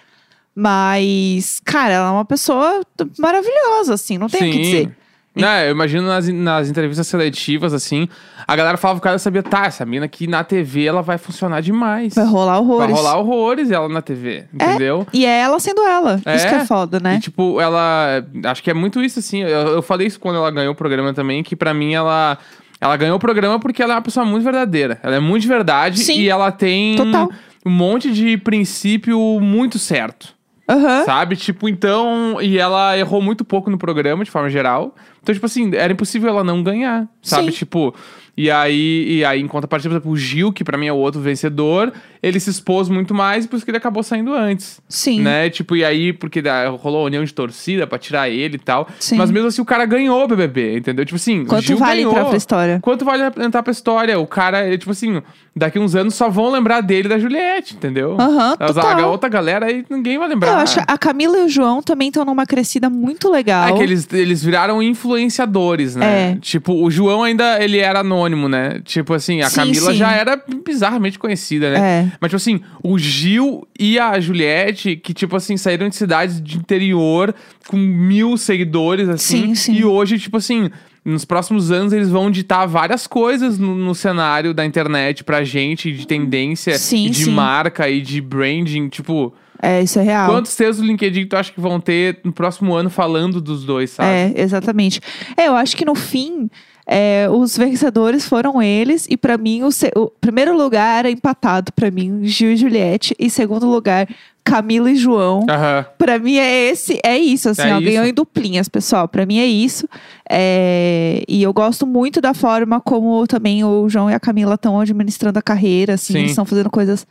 Mas, 0.57 1.61
cara, 1.65 1.93
ela 1.95 2.09
é 2.09 2.13
uma 2.13 2.25
pessoa 2.25 2.81
maravilhosa, 3.19 3.95
assim, 3.95 4.17
não 4.17 4.29
tem 4.29 4.49
o 4.49 4.53
que 4.53 4.59
dizer. 4.61 4.97
Não, 5.35 5.59
eu 5.61 5.73
imagino 5.73 6.07
nas, 6.07 6.29
nas 6.29 6.69
entrevistas 6.69 7.07
seletivas, 7.09 7.73
assim, 7.75 8.09
a 8.47 8.55
galera 8.55 8.77
falava 8.77 8.99
o 8.99 9.03
cara 9.03 9.19
sabia, 9.19 9.43
tá, 9.43 9.67
essa 9.67 9.85
mina 9.85 10.05
aqui 10.07 10.27
na 10.27 10.45
TV 10.45 10.85
ela 10.85 11.03
vai 11.03 11.19
funcionar 11.19 11.61
demais. 11.61 12.15
Vai 12.15 12.25
rolar 12.25 12.61
horrores. 12.61 12.91
Vai 12.93 13.03
rolar 13.03 13.19
horrores 13.19 13.71
ela 13.71 13.89
na 13.89 14.01
TV, 14.01 14.45
entendeu? 14.55 15.07
E 15.13 15.27
é 15.27 15.41
ela 15.41 15.59
sendo 15.59 15.83
ela. 15.83 16.17
Isso 16.17 16.47
É. 16.47 16.49
que 16.49 16.55
é 16.55 16.65
foda, 16.67 17.01
né? 17.01 17.17
E, 17.17 17.21
tipo, 17.21 17.61
ela. 17.61 18.25
Acho 18.45 18.63
que 18.63 18.71
é 18.71 18.75
muito 18.75 19.03
isso, 19.03 19.19
assim. 19.19 19.43
Eu, 19.43 19.49
eu 19.69 19.83
falei 19.83 20.07
isso 20.07 20.21
quando 20.21 20.37
ela 20.37 20.51
ganhou 20.51 20.73
o 20.73 20.77
programa 20.77 21.13
também, 21.13 21.43
que 21.43 21.57
pra 21.57 21.75
mim 21.75 21.95
ela. 21.95 22.39
Ela 22.81 22.97
ganhou 22.97 23.17
o 23.17 23.21
programa 23.21 23.59
porque 23.59 23.83
ela 23.83 23.95
é 23.95 23.97
uma 23.97 24.03
pessoa 24.03 24.27
muito 24.27 24.43
verdadeira. 24.45 25.01
Ela 25.03 25.17
é 25.17 25.21
muito 25.21 25.43
de 25.43 25.49
verdade 25.49 26.01
Sim. 26.01 26.19
e 26.21 26.29
ela 26.29 26.53
tem 26.53 26.97
Total. 26.97 27.31
um 27.65 27.71
monte 27.71 28.13
de 28.13 28.37
princípio 28.37 29.19
muito 29.41 29.79
certo. 29.79 30.35
Aham. 30.69 31.05
Sabe? 31.05 31.37
Tipo, 31.37 31.69
então. 31.69 32.41
E 32.41 32.59
ela 32.59 32.97
errou 32.97 33.21
muito 33.21 33.45
pouco 33.45 33.71
no 33.71 33.79
programa, 33.79 34.25
de 34.25 34.31
forma 34.31 34.49
geral. 34.49 34.95
Então, 35.23 35.35
tipo 35.35 35.47
assim, 35.47 35.75
era 35.75 35.93
impossível 35.93 36.29
ela 36.29 36.45
não 36.45 36.63
ganhar. 36.63 37.09
Sabe? 37.23 37.53
Sim. 37.53 37.59
Tipo. 37.59 37.95
E 38.37 38.51
aí, 38.51 39.19
e 39.19 39.25
aí, 39.25 39.41
em 39.41 39.47
contrapartida, 39.47 39.91
por 39.91 39.95
exemplo, 39.97 40.11
o 40.11 40.17
Gil, 40.17 40.53
que 40.53 40.65
pra 40.65 40.77
mim 40.77 40.89
é 40.89 40.93
o 40.93 40.97
outro 40.97 41.21
vencedor, 41.21 41.93
ele 42.25 42.41
se 42.41 42.51
expôs 42.51 42.89
muito 42.89 43.15
mais 43.15 43.45
e 43.45 43.49
por 43.49 43.57
isso 43.57 43.65
que 43.65 43.71
ele 43.71 43.79
acabou 43.79 44.03
saindo 44.03 44.35
antes. 44.35 44.81
Sim. 44.89 45.21
Né? 45.21 45.51
Tipo, 45.51 45.77
e 45.77 45.85
aí, 45.85 46.13
porque 46.13 46.43
rolou 46.81 47.03
a 47.03 47.05
união 47.05 47.25
de 47.25 47.33
torcida 47.35 47.87
pra 47.87 47.99
tirar 47.99 48.29
ele 48.29 48.57
e 48.57 48.59
tal. 48.59 48.89
Sim. 48.99 49.17
Mas 49.17 49.31
mesmo 49.31 49.49
assim, 49.49 49.61
o 49.61 49.65
cara 49.65 49.85
ganhou 49.85 50.25
o 50.25 50.29
BBB, 50.29 50.79
entendeu? 50.79 51.05
Tipo 51.05 51.17
assim, 51.17 51.43
o 51.43 51.47
Quanto 51.47 51.65
Gil 51.65 51.77
vale 51.77 51.97
ganhou. 51.97 52.13
entrar 52.13 52.25
pra 52.25 52.37
história? 52.37 52.79
Quanto 52.81 53.05
vale 53.05 53.23
entrar 53.45 53.63
pra 53.63 53.71
história? 53.73 54.19
O 54.19 54.27
cara, 54.27 54.67
ele, 54.67 54.79
tipo 54.79 54.91
assim, 54.91 55.21
daqui 55.55 55.79
uns 55.79 55.95
anos 55.95 56.15
só 56.15 56.29
vão 56.29 56.51
lembrar 56.51 56.81
dele 56.81 57.09
da 57.09 57.19
Juliette, 57.19 57.75
entendeu? 57.75 58.17
Aham, 58.19 58.57
total. 58.57 59.01
A 59.01 59.07
outra 59.07 59.29
galera 59.29 59.67
aí 59.67 59.85
ninguém 59.91 60.19
vai 60.19 60.29
lembrar. 60.29 60.53
Eu 60.53 60.59
acho 60.59 60.77
que 60.79 60.85
a 60.87 60.99
Camila 60.99 61.39
e 61.39 61.45
o 61.45 61.49
João 61.49 61.83
também 61.83 62.09
estão 62.09 62.25
numa 62.25 62.47
crescida 62.47 62.89
muito 62.89 63.31
legal. 63.31 63.69
É 63.69 63.73
que 63.73 63.83
eles, 63.83 64.09
eles 64.13 64.43
viraram 64.43 64.83
influenciadores, 64.83 65.95
né? 65.97 66.33
É. 66.33 66.37
Tipo, 66.41 66.75
o 66.83 66.91
João 66.91 67.23
ainda, 67.23 67.63
ele 67.63 67.79
era 67.79 68.01
anônimo, 68.01 68.49
né? 68.49 68.81
Tipo 68.85 69.15
assim, 69.15 69.43
a 69.43 69.49
Sim, 69.51 69.57
Camila 69.57 69.93
sim. 69.93 69.99
já 69.99 70.13
era 70.13 70.41
bizarramente 70.65 71.19
conhecida, 71.19 71.71
né? 71.73 71.79
É. 72.13 72.13
Mas, 72.21 72.29
tipo 72.31 72.37
assim, 72.37 72.61
o 72.83 72.99
Gil 72.99 73.67
e 73.79 73.99
a 73.99 74.19
Juliette, 74.21 74.97
que, 74.97 75.13
tipo 75.15 75.37
assim, 75.37 75.57
saíram 75.57 75.89
de 75.89 75.97
cidades 75.97 76.41
de 76.41 76.57
interior 76.59 77.35
com 77.67 77.77
mil 77.77 78.37
seguidores, 78.37 79.09
assim. 79.09 79.49
Sim, 79.49 79.55
sim. 79.55 79.75
E 79.75 79.85
hoje, 79.85 80.19
tipo 80.19 80.37
assim, 80.37 80.71
nos 81.05 81.25
próximos 81.25 81.71
anos 81.71 81.93
eles 81.93 82.09
vão 82.09 82.31
ditar 82.31 82.67
várias 82.67 83.07
coisas 83.07 83.59
no, 83.59 83.75
no 83.75 83.95
cenário 83.95 84.55
da 84.55 84.65
internet 84.65 85.23
pra 85.25 85.45
gente, 85.45 85.93
de 85.93 86.07
tendência, 86.07 86.79
Sim, 86.79 87.07
e 87.07 87.11
de 87.11 87.25
sim. 87.25 87.31
marca 87.33 87.89
e 87.91 88.01
de 88.01 88.21
branding. 88.21 88.89
Tipo, 88.89 89.35
É, 89.63 89.83
isso 89.83 89.99
é 89.99 90.03
real. 90.03 90.31
quantos 90.31 90.55
textos 90.57 90.79
do 90.79 90.85
LinkedIn 90.87 91.27
tu 91.27 91.37
acha 91.37 91.53
que 91.53 91.61
vão 91.61 91.79
ter 91.79 92.21
no 92.25 92.33
próximo 92.33 92.75
ano 92.75 92.89
falando 92.89 93.41
dos 93.41 93.65
dois, 93.65 93.91
sabe? 93.91 94.09
É, 94.09 94.33
exatamente. 94.37 95.01
É, 95.37 95.49
eu 95.49 95.55
acho 95.57 95.77
que 95.77 95.85
no 95.85 95.95
fim, 95.95 96.49
é, 96.87 97.29
os 97.31 97.57
vencedores 97.57 98.27
foram 98.27 98.63
eles. 98.63 99.07
E 99.09 99.17
pra 99.17 99.39
mim, 99.39 99.63
o, 99.63 99.69
o 99.97 100.11
primeiro 100.21 100.57
lugar 100.57 101.07
é 101.07 101.11
empatado 101.11 101.73
pra 101.73 101.91
mim, 101.91 102.21
Gil 102.25 102.53
e 102.53 102.57
Juliette. 102.57 103.15
E 103.19 103.31
segundo 103.31 103.67
lugar, 103.67 104.09
Camila 104.45 104.91
e 104.91 104.97
João. 104.97 105.47
Aham. 105.49 105.87
Pra 105.97 106.19
mim 106.19 106.37
é 106.37 106.69
esse, 106.71 107.01
é 107.03 107.17
isso, 107.17 107.49
assim, 107.49 107.63
É 107.69 107.75
ó, 107.75 107.81
ganhou 107.81 108.05
em 108.05 108.13
duplinhas, 108.13 108.69
pessoal. 108.69 109.09
Pra 109.09 109.25
mim 109.25 109.39
é 109.39 109.47
isso. 109.47 109.89
É, 110.29 111.23
e 111.27 111.43
eu 111.43 111.53
gosto 111.53 111.87
muito 111.87 112.21
da 112.21 112.35
forma 112.35 112.81
como 112.81 113.27
também 113.27 113.65
o 113.65 113.89
João 113.89 114.11
e 114.11 114.15
a 114.15 114.21
Camila 114.21 114.55
estão 114.55 114.79
administrando 114.79 115.39
a 115.39 115.43
carreira, 115.43 115.95
assim, 115.95 116.13
Sim. 116.13 116.19
eles 116.19 116.33
estão 116.33 116.45
fazendo 116.45 116.71
coisas 116.71 117.07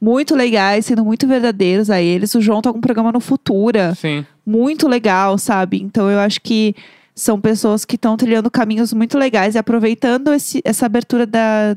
muito 0.00 0.34
legais, 0.34 0.86
sendo 0.86 1.04
muito 1.04 1.26
verdadeiros 1.26 1.90
a 1.90 2.00
eles. 2.00 2.34
O 2.34 2.40
João 2.40 2.62
tá 2.62 2.72
com 2.72 2.78
um 2.78 2.80
programa 2.80 3.12
no 3.12 3.20
Futura 3.20 3.94
Sim. 3.94 4.24
muito 4.46 4.88
legal, 4.88 5.36
sabe? 5.36 5.82
Então 5.82 6.08
eu 6.10 6.18
acho 6.20 6.40
que 6.40 6.74
são 7.18 7.40
pessoas 7.40 7.84
que 7.84 7.96
estão 7.96 8.16
trilhando 8.16 8.50
caminhos 8.50 8.92
muito 8.92 9.18
legais 9.18 9.54
e 9.54 9.58
aproveitando 9.58 10.32
esse- 10.32 10.62
essa 10.64 10.86
abertura 10.86 11.26
da, 11.26 11.76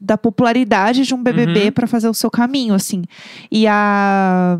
da 0.00 0.18
popularidade 0.18 1.04
de 1.04 1.14
um 1.14 1.22
BBB 1.22 1.64
Uhum. 1.66 1.72
pra 1.72 1.86
fazer 1.86 2.08
o 2.08 2.14
seu 2.14 2.30
caminho, 2.30 2.74
assim. 2.74 3.02
E 3.50 3.66
a 3.66 4.58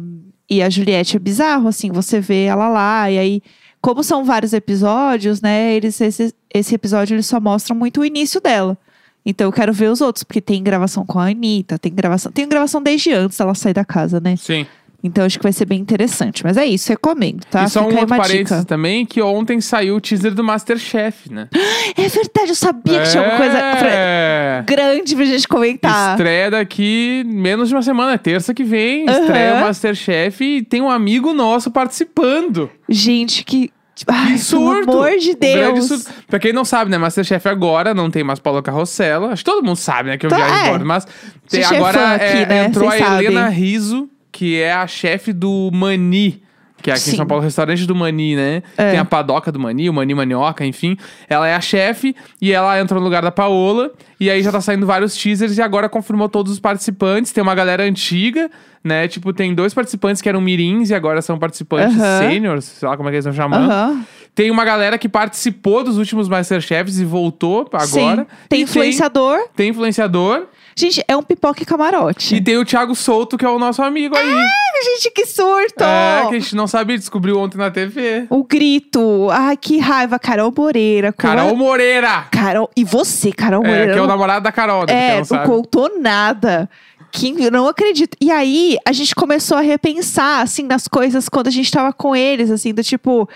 e 0.48 0.62
a 0.62 0.70
Juliette 0.70 1.16
é 1.16 1.18
bizarro, 1.18 1.66
assim, 1.68 1.90
você 1.90 2.20
vê 2.20 2.44
ela 2.44 2.68
lá 2.68 3.10
e 3.10 3.18
aí 3.18 3.42
como 3.80 4.02
são 4.04 4.24
vários 4.24 4.52
episódios, 4.52 5.40
né? 5.42 5.74
Eles 5.74 6.00
esse, 6.00 6.32
esse 6.54 6.74
episódio 6.74 7.14
eles 7.14 7.26
só 7.26 7.40
mostram 7.40 7.76
muito 7.76 8.00
o 8.00 8.04
início 8.04 8.40
dela. 8.40 8.76
Então 9.24 9.48
eu 9.48 9.52
quero 9.52 9.72
ver 9.72 9.90
os 9.90 10.00
outros, 10.00 10.22
porque 10.22 10.40
tem 10.40 10.62
gravação 10.62 11.04
com 11.04 11.18
a 11.18 11.26
Anitta, 11.30 11.78
tem 11.78 11.92
gravação, 11.92 12.30
tem 12.30 12.48
gravação 12.48 12.80
desde 12.80 13.12
antes 13.12 13.36
dela 13.36 13.54
sair 13.56 13.74
da 13.74 13.84
casa, 13.84 14.20
né? 14.20 14.36
Sim. 14.36 14.64
Então 15.04 15.24
acho 15.24 15.38
que 15.38 15.42
vai 15.42 15.52
ser 15.52 15.66
bem 15.66 15.78
interessante. 15.80 16.42
Mas 16.44 16.56
é 16.56 16.64
isso, 16.66 16.88
recomendo, 16.88 17.44
tá? 17.44 17.64
e 17.64 17.70
só 17.70 17.80
um 17.80 17.84
Fica 17.84 17.94
aí 17.96 18.00
outro 18.00 18.16
parênteses 18.16 18.64
também, 18.64 19.06
que 19.06 19.22
ontem 19.22 19.60
saiu 19.60 19.96
o 19.96 20.00
teaser 20.00 20.34
do 20.34 20.42
Masterchef, 20.42 21.30
né? 21.32 21.48
É 21.96 22.08
verdade, 22.08 22.48
eu 22.50 22.54
sabia 22.54 23.00
que 23.02 23.10
tinha 23.10 23.22
alguma 23.22 23.38
coisa 23.38 23.56
pra- 23.56 23.88
É. 23.90 24.64
grande 24.66 25.14
pra 25.14 25.24
gente 25.24 25.46
comentar. 25.46 26.12
Estreia 26.16 26.50
daqui 26.50 27.22
menos 27.26 27.68
de 27.68 27.74
uma 27.76 27.82
semana, 27.82 28.14
é 28.14 28.18
terça 28.18 28.52
que 28.52 28.64
vem. 28.64 29.08
Aham. 29.08 29.20
Estreia 29.20 29.54
o 29.54 29.60
Masterchef 29.60 30.44
e 30.44 30.62
tem 30.62 30.80
um 30.82 30.90
amigo 30.90 31.32
nosso 31.32 31.70
participando. 31.70 32.68
Gente, 32.88 33.44
que. 33.44 33.70
Ai, 34.08 34.32
Que 34.32 34.38
surto! 34.40 34.84
Pelo 34.86 34.98
amor 35.04 35.16
de 35.18 35.30
Um 35.30 35.34
Deus. 35.38 35.86
surto. 35.86 36.10
Pra 36.26 36.38
quem 36.38 36.52
não 36.52 36.64
sabe, 36.66 36.90
né? 36.90 36.98
Masterchef 36.98 37.48
agora 37.48 37.94
não 37.94 38.10
tem 38.10 38.22
mais 38.24 38.38
Paulo 38.38 38.62
Carrossela. 38.62 39.32
Acho 39.32 39.42
que 39.44 39.50
todo 39.50 39.64
mundo 39.64 39.76
sabe, 39.76 40.10
né? 40.10 40.18
Que 40.18 40.26
eu 40.26 40.30
Tá, 40.30 40.38
já 40.38 40.66
é. 40.66 40.68
bordo. 40.68 40.84
Mas 40.84 41.06
tem, 41.48 41.62
é 41.62 41.64
agora 41.64 41.98
fã 41.98 42.14
aqui, 42.16 42.24
é, 42.38 42.46
né? 42.46 42.64
entrou 42.66 42.88
a 42.88 42.92
Vocês 42.92 43.10
Helena 43.20 43.40
sabem. 43.44 43.56
Riso, 43.58 44.10
que 44.36 44.60
é 44.60 44.70
a 44.70 44.86
chefe 44.86 45.32
do 45.32 45.70
Mani. 45.72 46.42
que 46.82 46.90
é 46.90 46.92
aqui 46.92 47.02
Sim. 47.04 47.12
em 47.12 47.16
São 47.16 47.26
Paulo, 47.26 47.42
o 47.42 47.44
restaurante 47.44 47.86
do 47.86 47.94
Mani, 47.94 48.36
né? 48.36 48.62
É. 48.76 48.90
Tem 48.90 48.98
a 48.98 49.04
padoca 49.04 49.50
do 49.50 49.58
Mani, 49.58 49.88
o 49.88 49.94
Mani 49.94 50.14
Manioca, 50.14 50.62
enfim. 50.66 50.94
Ela 51.26 51.48
é 51.48 51.54
a 51.54 51.60
chefe 51.60 52.14
e 52.40 52.52
ela 52.52 52.78
entra 52.78 52.98
no 52.98 53.02
lugar 53.02 53.22
da 53.22 53.32
Paola. 53.32 53.90
E 54.20 54.28
aí 54.30 54.42
já 54.42 54.52
tá 54.52 54.60
saindo 54.60 54.84
vários 54.86 55.16
teasers 55.16 55.56
e 55.56 55.62
agora 55.62 55.88
confirmou 55.88 56.28
todos 56.28 56.52
os 56.52 56.60
participantes. 56.60 57.32
Tem 57.32 57.42
uma 57.42 57.54
galera 57.54 57.82
antiga, 57.84 58.50
né? 58.84 59.08
Tipo, 59.08 59.32
tem 59.32 59.54
dois 59.54 59.72
participantes 59.72 60.20
que 60.20 60.28
eram 60.28 60.40
mirins 60.42 60.90
e 60.90 60.94
agora 60.94 61.22
são 61.22 61.38
participantes 61.38 61.98
Aham. 61.98 62.18
sêniores, 62.28 62.64
sei 62.66 62.86
lá 62.86 62.94
como 62.94 63.08
é 63.08 63.12
que 63.12 63.16
eles 63.16 63.26
estão 63.26 63.42
chamando. 63.42 63.70
Aham. 63.70 64.04
Tem 64.34 64.50
uma 64.50 64.66
galera 64.66 64.98
que 64.98 65.08
participou 65.08 65.82
dos 65.82 65.96
últimos 65.96 66.28
Masterchefs 66.28 66.98
e 66.98 67.06
voltou 67.06 67.66
agora. 67.72 68.20
Sim. 68.22 68.36
Tem 68.50 68.60
E 68.60 68.62
influenciador. 68.64 69.38
Tem, 69.56 69.70
influenciador. 69.70 70.46
Gente, 70.78 71.02
é 71.08 71.16
um 71.16 71.22
pipoca 71.22 71.62
e 71.62 71.64
camarote. 71.66 72.34
E 72.34 72.40
tem 72.40 72.58
o 72.58 72.64
Thiago 72.64 72.94
Souto, 72.94 73.38
que 73.38 73.46
é 73.46 73.48
o 73.48 73.58
nosso 73.58 73.82
amigo 73.82 74.14
aí. 74.14 74.30
Ai, 74.30 74.84
gente, 74.84 75.10
que 75.10 75.24
surto! 75.24 75.82
É, 75.82 76.26
que 76.28 76.34
a 76.34 76.38
gente 76.38 76.54
não 76.54 76.66
sabia, 76.66 76.98
descobriu 76.98 77.38
ontem 77.38 77.56
na 77.56 77.70
TV. 77.70 78.26
O 78.28 78.44
grito. 78.44 79.28
Ai, 79.30 79.56
que 79.56 79.78
raiva. 79.78 80.18
Carol 80.18 80.52
Moreira. 80.54 81.14
Carol 81.14 81.48
é- 81.48 81.54
Moreira! 81.54 82.26
Carol. 82.30 82.70
E 82.76 82.84
você, 82.84 83.32
Carol 83.32 83.64
É, 83.64 83.68
Moreira. 83.68 83.92
que 83.94 83.98
é 83.98 84.02
o 84.02 84.06
namorado 84.06 84.44
da 84.44 84.52
Carol, 84.52 84.84
né? 84.86 85.16
É, 85.16 85.22
não 85.22 85.38
não 85.38 85.46
contou 85.46 85.98
nada. 85.98 86.68
Que 87.10 87.34
eu 87.42 87.50
não 87.50 87.66
acredito. 87.66 88.14
E 88.20 88.30
aí, 88.30 88.76
a 88.86 88.92
gente 88.92 89.14
começou 89.14 89.56
a 89.56 89.62
repensar, 89.62 90.42
assim, 90.42 90.64
nas 90.64 90.86
coisas 90.86 91.26
quando 91.26 91.46
a 91.46 91.50
gente 91.50 91.70
tava 91.70 91.90
com 91.90 92.14
eles, 92.14 92.50
assim, 92.50 92.74
do 92.74 92.82
tipo, 92.84 93.26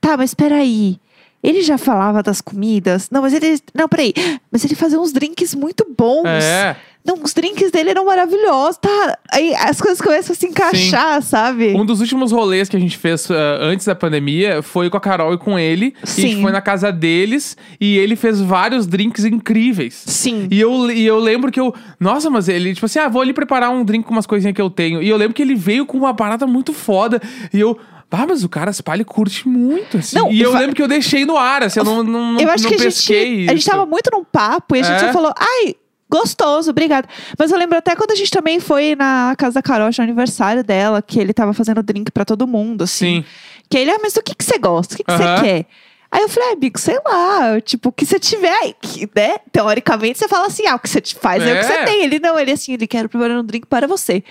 tá, 0.00 0.16
mas 0.16 0.34
peraí. 0.34 1.00
Ele 1.42 1.62
já 1.62 1.78
falava 1.78 2.22
das 2.22 2.40
comidas? 2.40 3.08
Não, 3.10 3.22
mas 3.22 3.32
ele. 3.32 3.58
Não, 3.74 3.88
peraí. 3.88 4.12
Mas 4.50 4.64
ele 4.64 4.74
fazia 4.74 5.00
uns 5.00 5.12
drinks 5.12 5.54
muito 5.54 5.86
bons. 5.96 6.26
É, 6.26 6.76
Não, 7.02 7.14
os 7.22 7.32
drinks 7.32 7.70
dele 7.70 7.90
eram 7.90 8.04
maravilhosos, 8.04 8.76
tá? 8.76 9.18
Aí 9.32 9.54
as 9.54 9.80
coisas 9.80 10.02
começam 10.02 10.34
a 10.34 10.36
se 10.36 10.46
encaixar, 10.46 11.22
sabe? 11.22 11.74
um 11.74 11.84
dos 11.84 12.00
últimos 12.00 12.30
rolês 12.30 12.68
que 12.68 12.76
a 12.76 12.80
gente 12.80 12.98
fez 12.98 13.30
ah, 13.30 13.58
antes 13.62 13.86
da 13.86 13.94
pandemia 13.94 14.60
foi 14.60 14.90
com 14.90 14.98
a 14.98 15.00
Carol 15.00 15.32
e 15.32 15.38
com 15.38 15.58
ele. 15.58 15.94
E 15.96 16.02
a 16.02 16.06
gente 16.06 16.34
Sim. 16.34 16.42
foi 16.42 16.52
na 16.52 16.60
casa 16.60 16.92
deles 16.92 17.56
e 17.80 17.96
ele 17.96 18.16
fez 18.16 18.38
vários 18.38 18.86
drinks 18.86 19.24
incríveis. 19.24 20.02
Sim. 20.06 20.46
E 20.50 20.60
eu, 20.60 20.90
e 20.90 21.06
eu 21.06 21.18
lembro 21.18 21.50
que 21.50 21.58
eu. 21.58 21.74
Nossa, 21.98 22.28
mas 22.28 22.50
ele, 22.50 22.74
tipo 22.74 22.84
assim, 22.84 22.98
ah, 22.98 23.08
vou 23.08 23.22
ali 23.22 23.32
preparar 23.32 23.70
um 23.70 23.82
drink 23.82 24.04
com 24.04 24.12
umas 24.12 24.26
coisinhas 24.26 24.54
que 24.54 24.60
eu 24.60 24.68
tenho. 24.68 25.02
E 25.02 25.08
eu 25.08 25.16
lembro 25.16 25.32
que 25.32 25.40
ele 25.40 25.54
veio 25.54 25.86
com 25.86 25.96
uma 25.96 26.12
parada 26.12 26.46
muito 26.46 26.74
foda. 26.74 27.18
E 27.50 27.58
eu. 27.58 27.78
Ah, 28.10 28.26
mas 28.28 28.42
o 28.42 28.48
cara, 28.48 28.72
ele 28.94 29.04
curte 29.04 29.46
muito, 29.48 29.98
assim. 29.98 30.16
Não, 30.16 30.32
e 30.32 30.40
eu 30.40 30.52
fa- 30.52 30.58
lembro 30.58 30.74
que 30.74 30.82
eu 30.82 30.88
deixei 30.88 31.24
no 31.24 31.36
ar, 31.36 31.62
assim, 31.62 31.78
eu 31.78 31.84
não, 31.84 32.02
não, 32.02 32.32
não, 32.32 32.40
eu 32.40 32.50
acho 32.50 32.64
não 32.64 32.70
que 32.70 32.74
a 32.74 32.78
gente, 32.78 32.86
pesquei 32.94 33.46
a 33.46 33.50
gente 33.52 33.58
isso. 33.60 33.70
tava 33.70 33.86
muito 33.86 34.10
num 34.12 34.24
papo 34.24 34.74
e 34.74 34.80
a 34.80 34.82
gente 34.82 34.96
É. 34.96 35.06
só 35.06 35.12
falou, 35.12 35.32
ai, 35.38 35.76
gostoso, 36.10 36.70
obrigada. 36.70 37.08
Mas 37.38 37.52
eu 37.52 37.58
lembro 37.58 37.78
até 37.78 37.94
quando 37.94 38.10
a 38.10 38.14
gente 38.16 38.30
também 38.30 38.58
foi 38.58 38.96
na 38.96 39.34
casa 39.38 39.54
da 39.54 39.62
Carol, 39.62 39.88
no 39.96 40.02
aniversário 40.04 40.64
dela, 40.64 41.00
que 41.00 41.20
ele 41.20 41.32
tava 41.32 41.52
fazendo 41.54 41.82
drink 41.84 42.10
pra 42.10 42.24
todo 42.24 42.46
mundo, 42.48 42.82
assim. 42.82 43.22
Sim. 43.22 43.24
Que 43.68 43.78
ele, 43.78 43.92
ah, 43.92 43.98
mas 44.02 44.16
o 44.16 44.22
que, 44.22 44.34
que 44.34 44.44
você 44.44 44.58
gosta? 44.58 44.94
O 44.94 44.96
que, 44.96 45.04
que 45.04 45.12
você 45.12 45.22
Aham. 45.22 45.42
quer? 45.42 45.66
Aí 46.12 46.22
eu 46.22 46.28
falei, 46.28 46.48
ah, 46.50 46.52
amigo, 46.54 46.78
sei 46.78 46.98
lá, 47.06 47.60
tipo, 47.60 47.90
o 47.90 47.92
que 47.92 48.04
você 48.04 48.18
tiver 48.18 48.50
aí, 48.52 48.74
que, 48.82 49.08
né? 49.14 49.36
Teoricamente, 49.52 50.18
você 50.18 50.26
fala 50.26 50.46
assim, 50.48 50.66
ah, 50.66 50.74
o 50.74 50.78
que 50.80 50.88
você 50.88 51.00
te 51.00 51.14
faz 51.14 51.40
é, 51.40 51.52
o 51.52 51.56
que 51.60 51.62
você 51.64 51.72
É. 51.72 51.84
tem. 51.84 52.02
Ele 52.02 52.18
não, 52.18 52.36
ele 52.38 52.50
assim, 52.50 52.72
ele 52.72 52.86
quer 52.88 53.08
preparar 53.08 53.38
um 53.38 53.44
drink 53.44 53.66
para 53.68 53.86
você. 53.86 54.24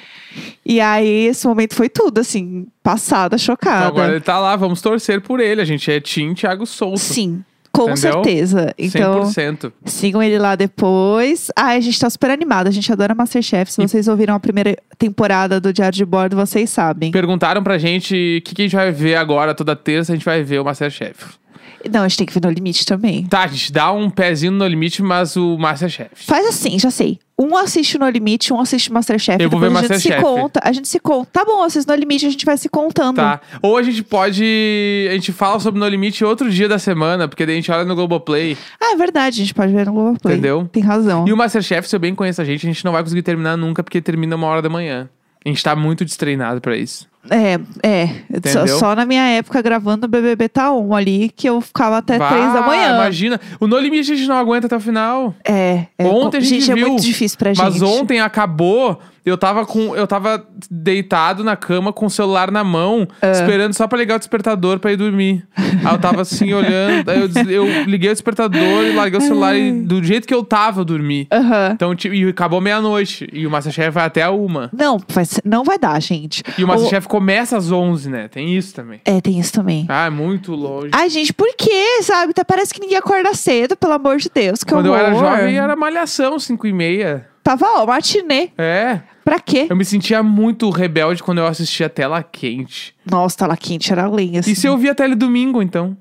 E 0.65 0.81
aí, 0.81 1.27
esse 1.27 1.47
momento 1.47 1.75
foi 1.75 1.87
tudo, 1.87 2.19
assim, 2.19 2.67
passada, 2.83 3.37
chocada. 3.37 3.77
Então 3.85 3.87
agora 3.87 4.11
ele 4.11 4.19
tá 4.21 4.37
lá, 4.39 4.55
vamos 4.57 4.81
torcer 4.81 5.21
por 5.21 5.39
ele. 5.39 5.61
A 5.61 5.65
gente 5.65 5.89
é 5.89 6.01
Tim 6.01 6.33
Thiago 6.33 6.65
Souto. 6.65 6.99
Sim, 6.99 7.45
com 7.71 7.83
Entendeu? 7.91 7.97
certeza. 8.13 8.73
Então, 8.77 9.21
100%. 9.31 9.71
Sigam 9.85 10.21
ele 10.21 10.37
lá 10.37 10.55
depois. 10.55 11.49
Ai, 11.55 11.77
a 11.77 11.81
gente 11.81 11.97
tá 11.97 12.09
super 12.09 12.29
animada. 12.29 12.67
A 12.67 12.73
gente 12.73 12.91
adora 12.91 13.15
Masterchef. 13.15 13.71
Se 13.71 13.81
E- 13.81 13.87
vocês 13.87 14.07
ouviram 14.09 14.33
a 14.35 14.39
primeira 14.39 14.75
temporada 14.97 15.61
do 15.61 15.71
Diário 15.71 15.95
de 15.95 16.03
Bordo, 16.03 16.35
vocês 16.35 16.69
sabem. 16.69 17.09
Perguntaram 17.11 17.63
pra 17.63 17.77
gente 17.77 18.39
o 18.39 18.41
que, 18.45 18.53
que 18.53 18.61
a 18.63 18.65
gente 18.65 18.75
vai 18.75 18.91
ver 18.91 19.15
agora, 19.15 19.55
toda 19.55 19.77
terça 19.77 20.11
a 20.11 20.15
gente 20.15 20.25
vai 20.25 20.43
ver 20.43 20.59
o 20.59 20.65
Masterchef. 20.65 21.39
Não, 21.91 22.01
a 22.03 22.07
gente 22.07 22.17
tem 22.17 22.27
que 22.27 22.33
ver 22.33 22.41
no 22.43 22.51
limite 22.51 22.85
também. 22.85 23.25
Tá, 23.25 23.43
a 23.43 23.47
gente 23.47 23.71
dá 23.71 23.91
um 23.91 24.09
pezinho 24.09 24.51
no 24.51 24.67
limite, 24.67 25.01
mas 25.01 25.35
o 25.35 25.57
Masterchef. 25.57 26.09
Faz 26.13 26.45
assim, 26.47 26.77
já 26.79 26.91
sei. 26.91 27.19
Um 27.37 27.55
assiste 27.55 27.97
no 27.97 28.09
limite, 28.09 28.51
um 28.51 28.59
assiste 28.59 28.91
Masterchef. 28.91 29.41
Eu 29.41 29.49
vou 29.49 29.59
ver 29.59 29.67
a 29.67 29.69
gente 29.69 29.81
Masterchef. 29.81 30.17
se 30.17 30.21
conta. 30.21 30.59
A 30.61 30.71
gente 30.73 30.87
se 30.89 30.99
conta. 30.99 31.29
Tá 31.31 31.45
bom, 31.45 31.63
assiste 31.63 31.87
no 31.87 31.95
limite, 31.95 32.25
a 32.25 32.29
gente 32.29 32.45
vai 32.45 32.57
se 32.57 32.67
contando. 32.67 33.15
Tá. 33.15 33.39
Ou 33.61 33.77
a 33.77 33.81
gente 33.81 34.03
pode. 34.03 35.07
A 35.09 35.13
gente 35.13 35.31
fala 35.31 35.57
sobre 35.59 35.79
No 35.79 35.87
Limite 35.87 36.25
outro 36.25 36.49
dia 36.51 36.67
da 36.67 36.77
semana, 36.77 37.29
porque 37.29 37.45
daí 37.45 37.55
a 37.55 37.57
gente 37.57 37.71
olha 37.71 37.85
no 37.85 37.95
Globoplay. 37.95 38.57
Ah, 38.81 38.93
é 38.93 38.97
verdade, 38.97 39.41
a 39.41 39.45
gente 39.45 39.53
pode 39.53 39.71
ver 39.71 39.85
no 39.85 39.93
Globoplay. 39.93 40.33
Entendeu? 40.35 40.67
Tem 40.69 40.83
razão. 40.83 41.25
E 41.25 41.31
o 41.31 41.37
Masterchef, 41.37 41.87
se 41.87 41.95
eu 41.95 41.99
bem 41.99 42.13
conheço 42.13 42.41
a 42.41 42.45
gente, 42.45 42.67
a 42.67 42.69
gente 42.69 42.83
não 42.83 42.91
vai 42.91 43.01
conseguir 43.01 43.21
terminar 43.21 43.55
nunca, 43.55 43.81
porque 43.83 44.01
termina 44.01 44.35
uma 44.35 44.47
hora 44.47 44.61
da 44.61 44.69
manhã. 44.69 45.09
A 45.45 45.47
gente 45.47 45.63
tá 45.63 45.73
muito 45.75 46.03
destreinado 46.03 46.59
pra 46.59 46.75
isso. 46.75 47.07
É, 47.29 47.59
é. 47.83 48.09
Só, 48.49 48.67
só 48.67 48.95
na 48.95 49.05
minha 49.05 49.23
época, 49.29 49.61
gravando 49.61 50.05
o 50.05 50.09
BBB 50.09 50.49
tá 50.49 50.71
um 50.73 50.93
ali, 50.95 51.29
que 51.35 51.47
eu 51.47 51.61
ficava 51.61 51.97
até 51.97 52.17
Bah, 52.17 52.29
três 52.29 52.53
da 52.53 52.61
manhã. 52.61 52.95
Imagina. 52.95 53.39
O 53.59 53.67
No 53.67 53.77
Limite 53.77 54.11
a 54.11 54.15
gente 54.15 54.27
não 54.27 54.37
aguenta 54.37 54.67
até 54.67 54.75
o 54.75 54.79
final. 54.79 55.35
É. 55.43 55.85
é 55.97 56.05
Ontem 56.05 56.37
a 56.37 56.41
gente 56.41 56.71
é 56.71 56.75
viu, 56.75 56.87
muito 56.89 57.03
difícil 57.03 57.37
pra 57.37 57.53
gente. 57.53 57.63
Mas 57.63 57.81
ontem 57.81 58.19
acabou. 58.19 58.99
Eu 59.29 59.37
tava 59.37 59.65
com. 59.65 59.95
Eu 59.95 60.05
tava 60.07 60.45
deitado 60.69 61.43
na 61.43 61.55
cama 61.55 61.91
com 61.93 62.05
o 62.05 62.09
celular 62.09 62.51
na 62.51 62.63
mão, 62.63 63.07
Ah. 63.21 63.31
esperando 63.31 63.73
só 63.73 63.87
pra 63.87 63.97
ligar 63.97 64.15
o 64.15 64.19
despertador 64.19 64.79
pra 64.79 64.91
ir 64.91 64.97
dormir. 64.97 65.45
Aí 65.57 65.93
eu 65.93 65.99
tava 65.99 66.21
assim 66.21 66.53
olhando, 66.53 67.09
aí 67.09 67.19
eu, 67.21 67.27
des- 67.27 67.49
eu 67.49 67.65
liguei 67.85 68.09
o 68.09 68.13
despertador 68.13 68.83
e 68.85 68.93
larguei 68.95 69.19
o 69.19 69.21
celular 69.21 69.55
e 69.55 69.71
do 69.71 70.03
jeito 70.03 70.27
que 70.27 70.33
eu 70.33 70.43
tava, 70.43 70.81
eu 70.81 70.85
dormi. 70.85 71.27
Aham. 71.31 71.71
Então, 71.73 71.95
tipo, 71.95 72.13
e 72.15 72.27
acabou 72.27 72.59
meia-noite. 72.61 73.27
E 73.31 73.45
o 73.45 73.51
Masterchef 73.51 73.89
vai 73.91 74.05
até 74.05 74.23
a 74.23 74.31
uma. 74.31 74.69
Não, 74.73 74.97
vai 75.09 75.25
ser- 75.25 75.41
não 75.45 75.63
vai 75.63 75.77
dar, 75.77 75.99
gente. 76.01 76.43
E 76.57 76.63
o 76.63 76.67
Masterchef 76.67 77.07
começa 77.07 77.57
às 77.57 77.71
11, 77.71 78.09
né? 78.09 78.27
Tem 78.27 78.55
isso 78.55 78.73
também. 78.73 78.99
É, 79.05 79.21
tem 79.21 79.39
isso 79.39 79.53
também. 79.53 79.85
Ah, 79.89 80.05
é 80.07 80.09
muito 80.09 80.53
longe. 80.53 80.89
Ai, 80.93 81.09
gente, 81.09 81.33
por 81.33 81.47
quê, 81.57 82.01
sabe? 82.03 82.31
Até 82.31 82.43
parece 82.43 82.73
que 82.73 82.79
ninguém 82.81 82.97
acorda 82.97 83.33
cedo, 83.33 83.75
pelo 83.77 83.93
amor 83.93 84.17
de 84.17 84.29
Deus. 84.33 84.63
Que 84.63 84.73
Quando 84.73 84.87
eu 84.87 84.95
era 84.95 85.13
horror. 85.13 85.37
jovem, 85.37 85.57
era 85.57 85.75
malhação, 85.75 86.39
5 86.39 86.67
e 86.67 86.73
meia. 86.73 87.27
Tava, 87.43 87.65
ó, 87.81 87.85
matinê. 87.85 88.49
É. 88.57 88.99
Pra 89.29 89.39
quê? 89.39 89.67
Eu 89.69 89.75
me 89.75 89.85
sentia 89.85 90.23
muito 90.23 90.69
rebelde 90.71 91.21
quando 91.21 91.37
eu 91.37 91.45
assistia 91.45 91.87
Tela 91.87 92.23
Quente. 92.23 92.95
Nossa, 93.09 93.37
tela 93.37 93.55
quente 93.55 93.91
era 93.91 94.07
lenha, 94.09 94.39
assim. 94.39 94.51
E 94.51 94.55
se 94.55 94.65
eu 94.67 94.75
via 94.77 94.95
Tele 94.95 95.13
Domingo, 95.15 95.61
então? 95.61 95.95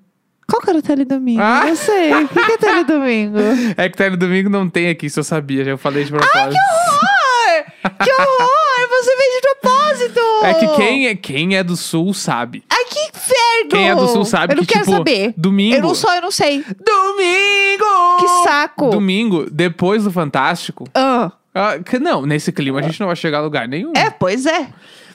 Qual 0.50 0.62
que 0.62 0.70
era 0.70 0.78
o 0.78 0.82
teledomingo? 0.82 1.42
Ah! 1.42 1.64
Não 1.66 1.76
sei. 1.76 2.10
O 2.14 2.28
que, 2.28 2.42
que 2.42 2.52
é 2.52 2.56
teledomingo? 2.56 3.36
É 3.76 3.86
que 3.90 3.96
Tele 3.98 4.16
Domingo 4.16 4.48
não 4.48 4.66
tem 4.68 4.88
aqui, 4.88 5.10
se 5.10 5.20
eu 5.20 5.24
sabia, 5.24 5.62
já 5.62 5.70
eu 5.72 5.76
falei 5.78 6.04
de 6.04 6.10
propósito. 6.10 6.56
horror! 6.56 7.64
Que 8.02 8.10
horror! 8.10 8.88
Você 8.90 9.16
fez 9.16 9.34
de 9.34 9.40
propósito! 9.60 10.20
É 10.44 10.54
que 10.54 10.68
quem 10.76 11.06
é, 11.08 11.14
quem 11.14 11.56
é 11.56 11.62
do 11.62 11.76
sul 11.76 12.14
sabe. 12.14 12.64
Ai, 12.70 12.84
que 12.86 12.98
inferno! 12.98 13.68
Quem 13.70 13.90
é 13.90 13.94
do 13.94 14.08
sul 14.08 14.24
sabe 14.24 14.54
Eu 14.54 14.56
não 14.56 14.64
que, 14.64 14.72
quero 14.72 14.84
tipo, 14.86 14.96
saber. 14.96 15.34
domingo. 15.36 15.76
Eu 15.76 15.82
não 15.82 15.94
sou, 15.94 16.10
eu 16.14 16.22
não 16.22 16.30
sei. 16.30 16.64
Domingo! 16.82 18.16
Que 18.20 18.28
saco! 18.48 18.88
Domingo, 18.90 19.46
depois 19.50 20.04
do 20.04 20.10
Fantástico. 20.10 20.84
Ah, 20.94 21.30
ah, 21.58 21.78
que 21.78 21.98
não, 21.98 22.24
nesse 22.24 22.52
clima 22.52 22.78
a 22.78 22.82
gente 22.82 23.00
não 23.00 23.08
vai 23.08 23.16
chegar 23.16 23.38
a 23.38 23.42
lugar 23.42 23.66
nenhum. 23.66 23.92
é, 23.96 24.10
pois 24.10 24.46
é. 24.46 24.68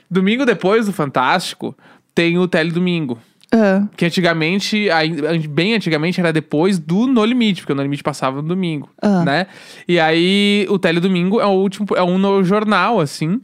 Domingo 0.09 0.45
depois 0.45 0.85
do 0.85 0.93
Fantástico, 0.93 1.75
tem 2.13 2.37
o 2.37 2.47
Tele 2.47 2.71
Domingo. 2.71 3.17
Ah, 3.55 3.87
Que 3.95 4.05
antigamente, 4.05 4.87
bem 5.49 5.75
antigamente, 5.75 6.19
era 6.19 6.33
depois 6.33 6.79
do 6.79 7.05
No 7.05 7.23
Limite, 7.23 7.61
porque 7.61 7.73
o 7.73 7.75
No 7.75 7.83
Limite 7.83 8.01
passava 8.01 8.41
no 8.41 8.47
domingo, 8.47 8.89
Ah. 9.01 9.23
né? 9.23 9.47
E 9.87 9.99
aí, 9.99 10.65
o 10.69 10.79
Teledomingo 10.79 11.39
é 11.39 11.45
o 11.45 11.49
último, 11.51 11.85
é 11.95 12.01
um 12.03 12.43
jornal, 12.43 12.99
assim, 12.99 13.39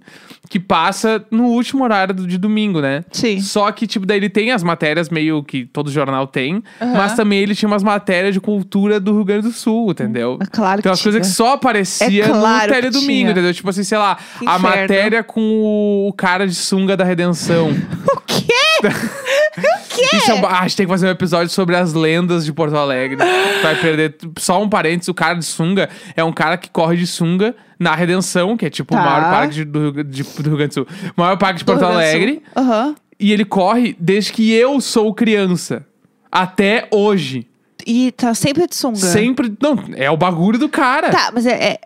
que 0.50 0.60
passa 0.60 1.24
no 1.30 1.44
último 1.46 1.84
horário 1.84 2.16
de 2.16 2.38
domingo, 2.40 2.82
né? 2.82 3.04
sim. 3.12 3.40
Só 3.40 3.72
que, 3.72 3.86
tipo, 3.86 4.06
daí 4.06 4.18
ele 4.18 4.30
tem 4.30 4.52
as 4.52 4.64
matérias 4.64 5.10
meio 5.10 5.44
que 5.44 5.66
todo 5.66 5.92
jornal 5.92 6.26
tem, 6.26 6.64
Aham. 6.82 6.94
mas 6.96 7.14
também 7.16 7.40
ele 7.40 7.54
tinha 7.54 7.68
umas 7.70 7.84
matérias 7.84 8.34
de 8.34 8.40
cultura 8.40 9.00
do 9.00 9.14
Rio 9.14 9.24
Grande 9.26 9.44
do 9.48 9.52
Sul, 9.52 9.92
entendeu? 9.92 10.40
É 10.42 10.46
claro 10.48 10.78
Tem 10.78 10.84
que 10.84 10.90
umas 10.90 11.02
coisas 11.04 11.22
que 11.22 11.28
só 11.28 11.54
aparecia 11.54 12.26
É 12.26 12.28
claro 12.30 12.68
no 12.68 12.74
que 12.76 12.82
Teledomingo, 12.82 13.08
tinha. 13.20 13.32
entendeu? 13.32 13.54
Tipo 13.54 13.70
assim, 13.70 13.84
sei 13.84 13.98
lá, 14.00 14.16
Que 14.16 14.48
a 14.48 14.58
inferno. 14.58 14.62
matéria 14.82 15.24
com 15.24 16.08
o 16.10 16.14
cara 16.14 16.48
de 16.48 16.56
sunga 16.56 16.98
da 16.98 17.04
redenção. 17.04 17.70
O 18.10 18.22
quê? 18.26 18.54
o 19.60 19.90
quê? 19.90 20.18
Isso 20.18 20.32
é 20.32 20.34
um... 20.36 20.46
ah, 20.46 20.60
a 20.60 20.62
gente 20.64 20.78
tem 20.78 20.86
que 20.86 20.92
fazer 20.92 21.08
um 21.08 21.12
episódio 21.12 21.50
sobre 21.50 21.76
as 21.76 21.94
lendas 21.94 22.46
de 22.46 22.54
Porto 22.54 22.76
Alegre. 22.76 23.18
Vai 23.62 23.76
perder. 23.76 24.16
Só 24.38 24.62
um 24.62 24.70
parênteses: 24.70 25.08
o 25.10 25.14
cara 25.14 25.36
de 25.36 25.46
sunga 25.46 25.90
é 26.16 26.24
um 26.24 26.32
cara 26.34 26.58
que 26.58 26.70
corre 26.70 26.98
de 26.98 27.06
sunga 27.08 27.56
na 27.80 27.96
Redenção, 27.96 28.56
que 28.58 28.66
é 28.66 28.70
tipo 28.70 28.94
Tá. 28.94 29.00
o 29.02 29.04
maior 29.04 29.22
parque 29.32 29.54
de- 29.56 29.66
do, 29.66 29.80
Rio, 29.92 30.04
de- 30.04 30.24
do 30.24 30.50
Rio 30.50 30.58
Grande 30.58 30.68
do 30.70 30.74
Sul. 30.74 30.88
O 31.16 31.22
maior 31.22 31.38
parque 31.38 31.60
de 31.60 31.66
Porto 31.66 31.84
Alegre. 31.84 32.42
Aham. 32.56 32.96
E 33.20 33.32
ele 33.34 33.44
corre 33.46 33.96
desde 34.00 34.32
que 34.32 34.52
eu 34.54 34.80
sou 34.80 35.14
criança. 35.14 35.86
Até 36.32 36.88
hoje. 36.92 37.48
E 37.86 38.12
tá 38.12 38.34
sempre 38.34 38.68
de 38.68 38.76
sunga. 38.76 38.98
Sempre. 38.98 39.52
Não, 39.62 39.78
é 39.96 40.10
o 40.12 40.18
bagulho 40.18 40.60
do 40.60 40.70
cara. 40.70 41.10
Tá, 41.10 41.32
mas 41.34 41.46
é. 41.46 41.54
é- 41.54 41.80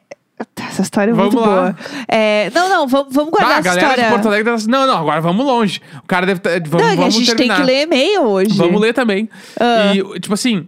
Essa 0.70 0.82
história 0.82 1.12
é 1.12 1.13
Vamos 1.13 1.34
muito 1.34 1.48
lá. 1.48 1.56
boa. 1.56 1.75
É, 2.08 2.50
não, 2.54 2.68
não, 2.68 2.88
vamos, 2.88 3.13
vamos 3.13 3.30
guardar 3.32 3.52
Ah, 3.52 3.56
a 3.56 3.60
essa 3.60 3.70
galera 3.70 3.86
história. 3.88 4.04
de 4.06 4.10
Porto 4.10 4.28
Alegre 4.28 4.46
tá 4.46 4.54
assim, 4.56 4.68
não, 4.70 4.88
não, 4.88 4.98
agora 4.98 5.22
vamos 5.22 5.46
longe. 5.46 5.80
O 6.04 6.08
cara 6.08 6.25
deve. 6.25 6.40
tá- 6.40 6.50
Vamos, 6.68 6.72
não, 6.72 6.80
que 6.80 6.86
a 6.86 6.96
vamos 7.02 7.13
gente 7.16 7.28
terminar. 7.28 7.56
tem 7.58 7.66
que 7.66 7.72
ler 7.72 7.82
e-mail 7.84 8.22
hoje. 8.24 8.54
Vamos 8.58 8.82
ler 8.82 8.94
também. 8.94 9.30
Ah. 9.60 9.94
E, 9.96 10.20
tipo 10.20 10.34
assim. 10.34 10.68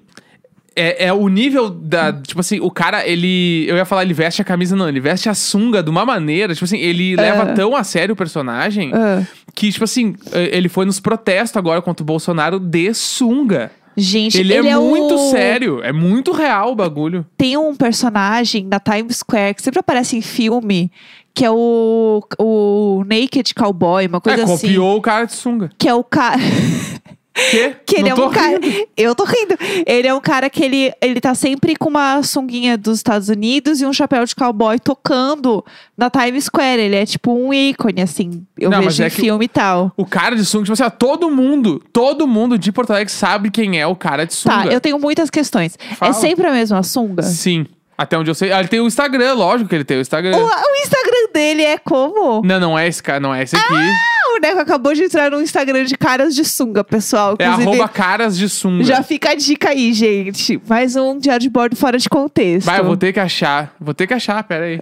É, 0.78 1.06
é 1.08 1.14
o 1.14 1.28
nível 1.30 1.70
da. 1.70 2.12
Tipo 2.14 2.42
assim, 2.42 2.60
o 2.60 2.70
cara, 2.70 3.08
ele. 3.08 3.66
Eu 3.68 3.78
ia 3.78 3.86
falar, 3.86 4.04
ele 4.04 4.14
veste 4.14 4.42
a 4.42 4.46
camisa, 4.46 4.76
não. 4.76 4.88
Ele 4.90 5.00
veste 5.00 5.30
a 5.30 5.34
sunga 5.34 5.82
de 5.82 5.90
uma 5.90 6.06
maneira. 6.06 6.54
Tipo 6.54 6.66
assim, 6.66 6.78
ele 6.78 7.16
leva 7.16 7.46
tão 7.54 7.76
a 7.76 7.84
sério 7.84 8.12
o 8.14 8.16
personagem 8.16 8.92
Ah. 8.94 9.24
que, 9.56 9.72
tipo 9.72 9.86
assim, 9.86 10.16
ele 10.34 10.68
foi 10.70 10.86
nos 10.86 11.00
protestos 11.00 11.56
agora 11.58 11.82
contra 11.82 12.04
o 12.04 12.06
Bolsonaro 12.06 12.60
de 12.60 12.94
sunga. 12.94 13.72
Gente, 13.98 14.38
Ele, 14.38 14.54
é, 14.54 14.78
muito 14.78 15.16
o... 15.16 15.32
sério, 15.32 15.82
é 15.82 15.92
muito 15.92 16.32
real 16.32 16.72
o 16.72 16.76
bagulho. 16.76 17.26
Tem 17.38 17.56
um 17.56 17.76
personagem 17.76 18.66
na 18.66 18.80
Times 18.80 19.18
Square 19.18 19.54
que 19.54 19.62
sempre 19.62 19.80
aparece 19.80 20.18
em 20.18 20.22
filme, 20.22 20.92
que 21.34 21.46
é 21.46 21.52
o, 21.52 22.22
o 22.40 23.04
Naked 23.06 23.54
Cowboy, 23.54 24.08
uma 24.08 24.22
coisa 24.22 24.42
é, 24.42 24.44
assim. 24.44 24.68
copiou 24.68 24.98
o 24.98 25.02
cara 25.02 25.26
de 25.26 25.34
sunga. 25.34 25.70
Que 25.78 25.88
é 25.88 25.94
o 25.94 26.04
cara. 26.04 26.42
Quê? 27.52 27.76
Que 27.86 27.98
ele 27.98 28.10
Não 28.10 28.24
é 28.24 28.28
um 28.28 28.32
cara. 28.32 28.60
rindo. 28.60 28.88
Eu 28.96 29.14
tô 29.14 29.26
rindo. 29.26 29.58
Ele 29.86 30.08
é 30.08 30.14
um 30.14 30.22
cara 30.22 30.50
que 30.50 30.64
ele, 30.64 30.94
ele 31.02 31.20
tá 31.20 31.36
sempre 31.36 31.76
com 31.76 31.90
uma 31.90 32.24
sunguinha 32.24 32.78
dos 32.78 32.98
Estados 32.98 33.28
Unidos 33.28 33.82
e 33.82 33.86
um 33.86 33.92
chapéu 33.92 34.24
de 34.24 34.34
cowboy 34.34 34.80
tocando 34.80 35.64
na 35.98 36.10
Times 36.10 36.46
Square. 36.46 36.82
Ele 36.82 36.96
é 36.96 37.06
tipo 37.06 37.34
um 37.34 37.54
ícone, 37.54 38.02
assim. 38.02 38.46
Eu 38.58 38.70
Não, 38.70 38.82
vejo 38.82 39.04
é 39.04 39.08
em 39.08 39.10
que 39.10 39.16
filme 39.18 39.46
e 39.46 39.50
tal. 39.50 39.92
O 39.98 40.06
cara 40.06 40.36
de 40.36 40.46
sunga, 40.46 40.64
tipo 40.64 40.74
assim, 40.74 40.84
ó, 40.84 40.90
todo 40.90 41.30
mundo, 41.30 41.84
todo 41.92 42.26
mundo 42.26 42.58
de 42.58 42.72
Porto 42.72 42.92
Alegre 42.92 43.12
sabe 43.12 43.52
quem 43.52 43.80
é 43.80 43.86
o 43.86 43.96
cara 43.98 44.26
de 44.26 44.34
sunga. 44.34 44.64
Tá, 44.64 44.68
eu 44.68 44.80
tenho 44.80 44.98
muitas 44.98 45.30
questões. 45.30 45.78
Fala. 45.98 46.12
É 46.12 46.14
sempre 46.14 46.48
a 46.48 46.52
mesma 46.54 46.82
sunga? 46.84 47.22
Sim. 47.24 47.66
Até 47.98 48.18
onde 48.18 48.30
eu 48.30 48.36
sei. 48.36 48.52
Ah, 48.52 48.60
ele 48.60 48.68
tem 48.68 48.80
o 48.82 48.88
Instagram, 48.88 49.34
lógico 49.36 49.70
que 49.70 49.76
ele 49.76 49.86
tem 49.86 49.98
o 49.98 50.02
Instagram. 50.02 50.36
O, 50.38 50.46
o 50.46 50.76
Instagram 50.84 51.32
dele 51.34 51.64
é 51.64 51.78
como? 51.78 52.42
Não, 52.46 52.60
não 52.60 52.78
é 52.80 52.88
esse 52.88 53.02
cara, 53.02 53.20
não 53.22 53.34
é 53.34 53.44
esse 53.44 53.56
aqui. 53.56 53.74
Ah, 53.74 54.15
o 54.36 54.40
Neco 54.40 54.60
acabou 54.60 54.94
de 54.94 55.04
entrar 55.04 55.32
no 55.32 55.42
Instagram 55.42 55.86
de 55.86 55.98
caras 55.98 56.36
de 56.36 56.44
sunga, 56.46 56.84
pessoal. 56.84 57.36
é 57.40 57.46
Inclusive, 57.46 57.70
arroba 57.70 57.88
caras 57.90 58.38
de 58.38 58.48
sunga. 58.50 58.84
já 58.84 59.02
fica 59.04 59.32
a 59.32 59.36
dica 59.36 59.70
aí, 59.70 59.94
gente. 59.94 60.62
Mais 60.68 60.96
um 60.96 61.18
diário 61.18 61.42
de 61.42 61.50
bordo 61.50 61.76
fora 61.76 61.98
de 61.98 62.10
contexto. 62.10 62.66
Vai, 62.66 62.80
eu 62.80 62.86
vou 62.86 62.98
ter 62.98 63.14
que 63.14 63.20
achar. 63.20 63.74
Vou 63.80 63.94
ter 63.94 64.08
que 64.08 64.14
achar, 64.14 64.44
pera 64.44 64.66
aí. 64.66 64.82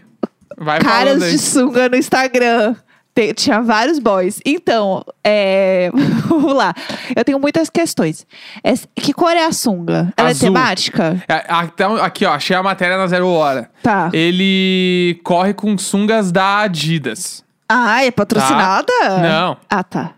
Vai 0.58 0.80
Caras 0.80 1.20
de 1.32 1.38
sunga 1.40 1.90
no 1.90 1.96
Instagram. 1.96 2.76
Te- 3.16 3.34
tinha 3.34 3.62
vários 3.62 4.00
boys. 4.00 4.40
Então, 4.44 5.04
é... 5.24 5.92
vamos 6.28 6.54
lá. 6.56 6.74
Eu 7.16 7.24
tenho 7.24 7.40
muitas 7.40 7.70
questões. 7.70 8.26
É- 8.64 8.74
que 8.96 9.14
cor 9.14 9.32
é 9.32 9.46
a 9.46 9.52
sunga? 9.52 10.12
Ela 10.18 10.30
Azul. 10.30 10.48
é 10.48 10.52
temática? 10.52 11.24
É, 11.28 11.44
então, 11.64 11.96
aqui, 11.98 12.26
ó, 12.26 12.32
achei 12.34 12.56
a 12.56 12.64
matéria 12.64 12.98
na 12.98 13.06
Zero 13.08 13.28
Hora. 13.28 13.70
Tá. 13.84 14.10
Ele 14.14 15.20
corre 15.24 15.54
com 15.54 15.78
sungas 15.78 16.32
da 16.32 16.62
Adidas. 16.62 17.44
Ah, 17.76 18.04
é 18.06 18.12
patrocinada? 18.12 18.94
Não. 19.22 19.58
Ah, 19.70 19.84
tá. 19.84 20.12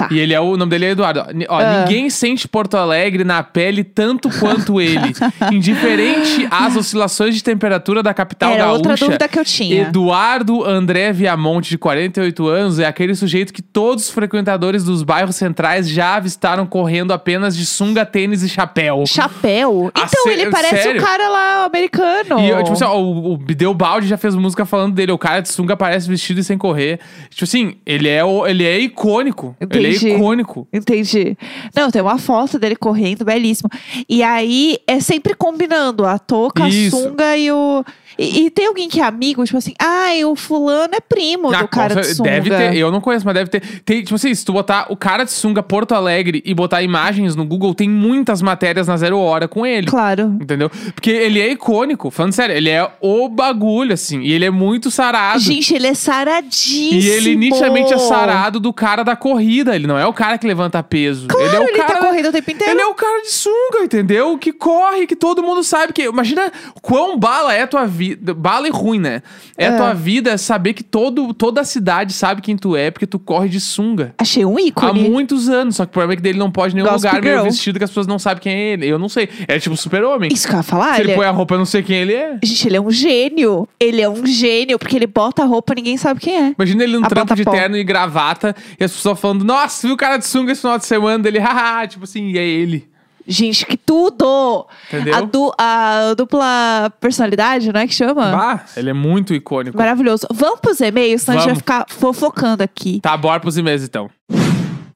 Tá. 0.00 0.08
E 0.10 0.18
ele 0.18 0.32
é 0.32 0.40
o, 0.40 0.44
o 0.44 0.56
nome 0.56 0.70
dele 0.70 0.86
é 0.86 0.90
Eduardo. 0.92 1.20
Ó, 1.48 1.58
Ah. 1.58 1.84
ninguém 1.84 2.08
sente 2.08 2.48
Porto 2.48 2.76
Alegre 2.76 3.22
na 3.22 3.42
pele 3.42 3.84
tanto 3.84 4.30
quanto 4.38 4.80
ele. 4.80 5.12
Indiferente 5.52 6.48
às 6.50 6.74
oscilações 6.74 7.34
de 7.34 7.44
temperatura 7.44 8.02
da 8.02 8.14
capital 8.14 8.50
Era 8.52 8.60
gaúcha. 8.64 8.76
outra 8.76 8.96
dúvida 8.96 9.28
que 9.28 9.38
eu 9.38 9.44
tinha. 9.44 9.82
Eduardo 9.82 10.64
André 10.64 11.12
Viamonte, 11.12 11.70
de 11.70 11.78
48 11.78 12.46
anos, 12.48 12.78
é 12.78 12.86
aquele 12.86 13.14
sujeito 13.14 13.52
que 13.52 13.60
todos 13.62 14.04
os 14.04 14.10
frequentadores 14.10 14.84
dos 14.84 15.02
bairros 15.02 15.36
centrais 15.36 15.88
já 15.88 16.16
avistaram 16.16 16.66
correndo 16.66 17.12
apenas 17.12 17.56
de 17.56 17.66
sunga, 17.66 18.06
tênis 18.06 18.42
e 18.42 18.48
chapéu. 18.48 19.04
Chapéu? 19.06 19.90
Ah, 19.94 20.06
Então, 20.08 20.32
ele 20.32 20.50
parece 20.50 20.82
sério? 20.82 21.00
o 21.00 21.04
cara 21.04 21.28
lá 21.28 21.64
americano. 21.66 22.40
E, 22.40 22.48
tipo 22.62 22.72
assim, 22.72 22.84
ó, 22.84 22.98
o, 22.98 23.32
o 23.32 23.36
Bideu 23.36 23.74
Balde 23.74 24.06
já 24.08 24.16
fez 24.16 24.34
música 24.34 24.64
falando 24.64 24.94
dele. 24.94 25.12
O 25.12 25.18
cara 25.18 25.40
de 25.40 25.48
sunga 25.50 25.74
aparece 25.74 26.08
vestido 26.08 26.40
e 26.40 26.44
sem 26.44 26.56
correr. 26.56 26.98
Tipo 27.28 27.44
assim, 27.44 27.74
ele 27.84 28.08
é, 28.08 28.24
o, 28.24 28.46
ele 28.46 28.64
é 28.64 28.78
icônico. 28.78 29.54
Ele 29.60 29.89
é 29.92 29.96
Entendi. 29.96 30.14
icônico. 30.14 30.68
Entendi. 30.72 31.36
Não, 31.74 31.90
tem 31.90 32.02
uma 32.02 32.18
foto 32.18 32.58
dele 32.58 32.76
correndo, 32.76 33.24
belíssimo. 33.24 33.68
E 34.08 34.22
aí, 34.22 34.78
é 34.86 35.00
sempre 35.00 35.34
combinando 35.34 36.04
a 36.04 36.18
touca, 36.18 36.68
Isso. 36.68 36.96
a 36.96 37.00
sunga 37.00 37.36
e 37.36 37.50
o... 37.50 37.84
E, 38.18 38.46
e 38.46 38.50
tem 38.50 38.66
alguém 38.66 38.88
que 38.88 39.00
é 39.00 39.04
amigo, 39.04 39.44
tipo 39.44 39.56
assim, 39.56 39.72
ai, 39.80 40.24
o 40.24 40.34
fulano 40.36 40.94
é 40.94 41.00
primo 41.00 41.52
Ah, 41.52 41.62
do 41.62 41.68
cara 41.68 41.94
de 41.94 42.14
sunga. 42.14 42.30
Deve 42.30 42.50
ter, 42.50 42.76
eu 42.76 42.90
não 42.90 43.00
conheço, 43.00 43.24
mas 43.24 43.34
deve 43.34 43.50
ter. 43.50 43.62
Tem, 43.84 44.02
tipo 44.02 44.14
assim, 44.14 44.34
se 44.34 44.44
tu 44.44 44.52
botar 44.52 44.86
o 44.90 44.96
cara 44.96 45.24
de 45.24 45.30
sunga 45.32 45.62
Porto 45.62 45.92
Alegre 45.94 46.42
e 46.44 46.52
botar 46.54 46.82
imagens 46.82 47.34
no 47.36 47.44
Google, 47.44 47.74
tem 47.74 47.88
muitas 47.88 48.42
matérias 48.42 48.86
na 48.88 48.96
zero 48.96 49.18
hora 49.18 49.48
com 49.48 49.64
ele. 49.64 49.86
Claro. 49.86 50.36
Entendeu? 50.40 50.70
Porque 50.94 51.10
ele 51.10 51.40
é 51.40 51.50
icônico, 51.52 52.10
falando 52.10 52.32
sério, 52.32 52.54
ele 52.54 52.68
é 52.68 52.88
o 53.00 53.28
bagulho, 53.28 53.94
assim. 53.94 54.20
E 54.20 54.32
ele 54.32 54.44
é 54.44 54.50
muito 54.50 54.90
sarado. 54.90 55.40
Gente, 55.40 55.74
ele 55.74 55.86
é 55.86 55.94
saradíssimo. 55.94 57.00
e 57.00 57.08
ele 57.08 57.36
nitidamente 57.36 57.92
é 57.92 57.98
sarado 57.98 58.58
do 58.60 58.72
cara 58.72 59.02
da 59.02 59.16
corrida. 59.16 59.74
Ele 59.74 59.86
não 59.86 59.98
é 59.98 60.06
o 60.06 60.12
cara 60.12 60.36
que 60.38 60.46
levanta 60.46 60.82
peso. 60.82 61.28
Claro, 61.28 61.46
ele 61.46 61.56
é 61.56 61.60
o 61.60 61.62
ele 61.64 61.76
cara. 61.78 61.94
tá 61.94 61.98
correndo 62.06 62.28
o 62.28 62.32
tempo 62.32 62.50
inteiro. 62.50 62.72
Ele 62.72 62.80
é 62.80 62.86
o 62.86 62.94
cara 62.94 63.22
de 63.22 63.30
sunga, 63.32 63.84
entendeu? 63.84 64.36
Que 64.38 64.52
corre, 64.52 65.06
que 65.06 65.16
todo 65.16 65.42
mundo 65.42 65.62
sabe 65.62 65.92
que. 65.92 66.02
Imagina 66.02 66.52
quão 66.82 67.18
bala 67.18 67.54
é 67.54 67.62
a 67.62 67.66
tua 67.66 67.86
vida. 67.86 67.99
Bala 68.36 68.66
e 68.66 68.70
ruim, 68.70 68.98
né? 68.98 69.22
É, 69.56 69.66
a 69.68 69.72
É. 69.72 69.76
tua 69.76 69.92
vida 69.94 70.36
saber 70.38 70.72
que 70.74 70.82
todo, 70.82 71.32
toda 71.34 71.60
a 71.60 71.64
cidade 71.64 72.12
sabe 72.12 72.40
quem 72.42 72.56
tu 72.56 72.74
é, 72.76 72.90
porque 72.90 73.06
tu 73.06 73.18
corre 73.18 73.48
de 73.48 73.60
sunga. 73.60 74.14
Achei 74.18 74.44
um 74.44 74.56
Há 74.56 74.62
ícone. 74.62 75.08
muitos 75.08 75.48
anos, 75.48 75.76
só 75.76 75.84
que 75.84 75.90
o 75.90 75.92
problema 75.92 76.14
é 76.14 76.16
que 76.16 76.22
dele 76.22 76.38
não 76.38 76.50
pode 76.50 76.72
em 76.74 76.76
nenhum 76.76 76.88
Gossip 76.90 77.06
lugar 77.14 77.22
meio 77.22 77.42
vestido 77.44 77.78
que 77.78 77.84
as 77.84 77.90
pessoas 77.90 78.06
não 78.06 78.18
sabem 78.18 78.42
quem 78.42 78.52
é 78.52 78.72
ele. 78.72 78.86
Eu 78.86 78.98
não 78.98 79.08
sei. 79.08 79.28
É 79.46 79.58
tipo 79.58 79.76
super-homem. 79.76 80.30
Isso 80.32 80.46
que 80.48 80.54
eu 80.54 80.58
ia 80.58 80.62
falar, 80.62 80.94
Se 80.94 81.00
ele 81.00 81.08
ele 81.08 81.12
é- 81.12 81.16
põe 81.16 81.26
a 81.26 81.30
roupa, 81.30 81.54
eu 81.54 81.58
não 81.58 81.64
sei 81.66 81.82
quem 81.82 81.96
ele 81.96 82.14
é. 82.14 82.38
Gente, 82.42 82.66
ele 82.68 82.76
é 82.76 82.80
um 82.80 82.90
gênio. 82.90 83.68
Ele 83.78 84.00
é 84.00 84.08
um 84.08 84.24
gênio, 84.26 84.78
porque 84.78 84.96
ele 84.96 85.06
bota 85.06 85.42
a 85.42 85.46
roupa 85.46 85.72
e 85.72 85.76
ninguém 85.76 85.96
sabe 85.96 86.20
quem 86.20 86.36
é. 86.36 86.54
Imagina 86.56 86.82
ele 86.84 86.96
num 86.98 87.04
A 87.04 87.08
trampo 87.08 87.34
de 87.34 87.44
pó. 87.44 87.50
terno 87.50 87.76
e 87.76 87.84
gravata 87.84 88.54
e 88.78 88.84
as 88.84 88.92
pessoas 88.92 89.18
falando, 89.18 89.44
nossa, 89.44 89.86
viu 89.86 89.94
o 89.94 89.98
cara 89.98 90.16
de 90.16 90.26
sunga 90.26 90.52
esse 90.52 90.60
final 90.62 90.78
de 90.78 90.86
semana 90.86 91.18
dele? 91.22 91.38
Haha, 91.40 91.86
tipo 91.86 92.04
assim, 92.04 92.30
e 92.30 92.38
é 92.38 92.46
ele. 92.46 92.88
Gente, 93.26 93.64
que 93.66 93.76
tudo! 93.76 94.66
Entendeu? 94.88 95.14
A, 95.14 95.20
du- 95.20 95.52
a 95.58 96.14
dupla 96.16 96.92
personalidade, 97.00 97.72
né, 97.72 97.86
que 97.86 97.94
chama? 97.94 98.30
Bah, 98.32 98.64
ele 98.76 98.90
é 98.90 98.92
muito 98.94 99.34
icônico. 99.34 99.76
Maravilhoso. 99.76 100.26
Vamos 100.32 100.60
pros 100.60 100.80
e-mails, 100.80 101.22
senão 101.22 101.38
a 101.38 101.40
gente 101.40 101.48
vai 101.50 101.56
ficar 101.56 101.86
fofocando 101.88 102.62
aqui. 102.62 103.00
Tá, 103.00 103.16
bora 103.16 103.38
pros 103.40 103.56
e-mails 103.56 103.82
então. 103.84 104.10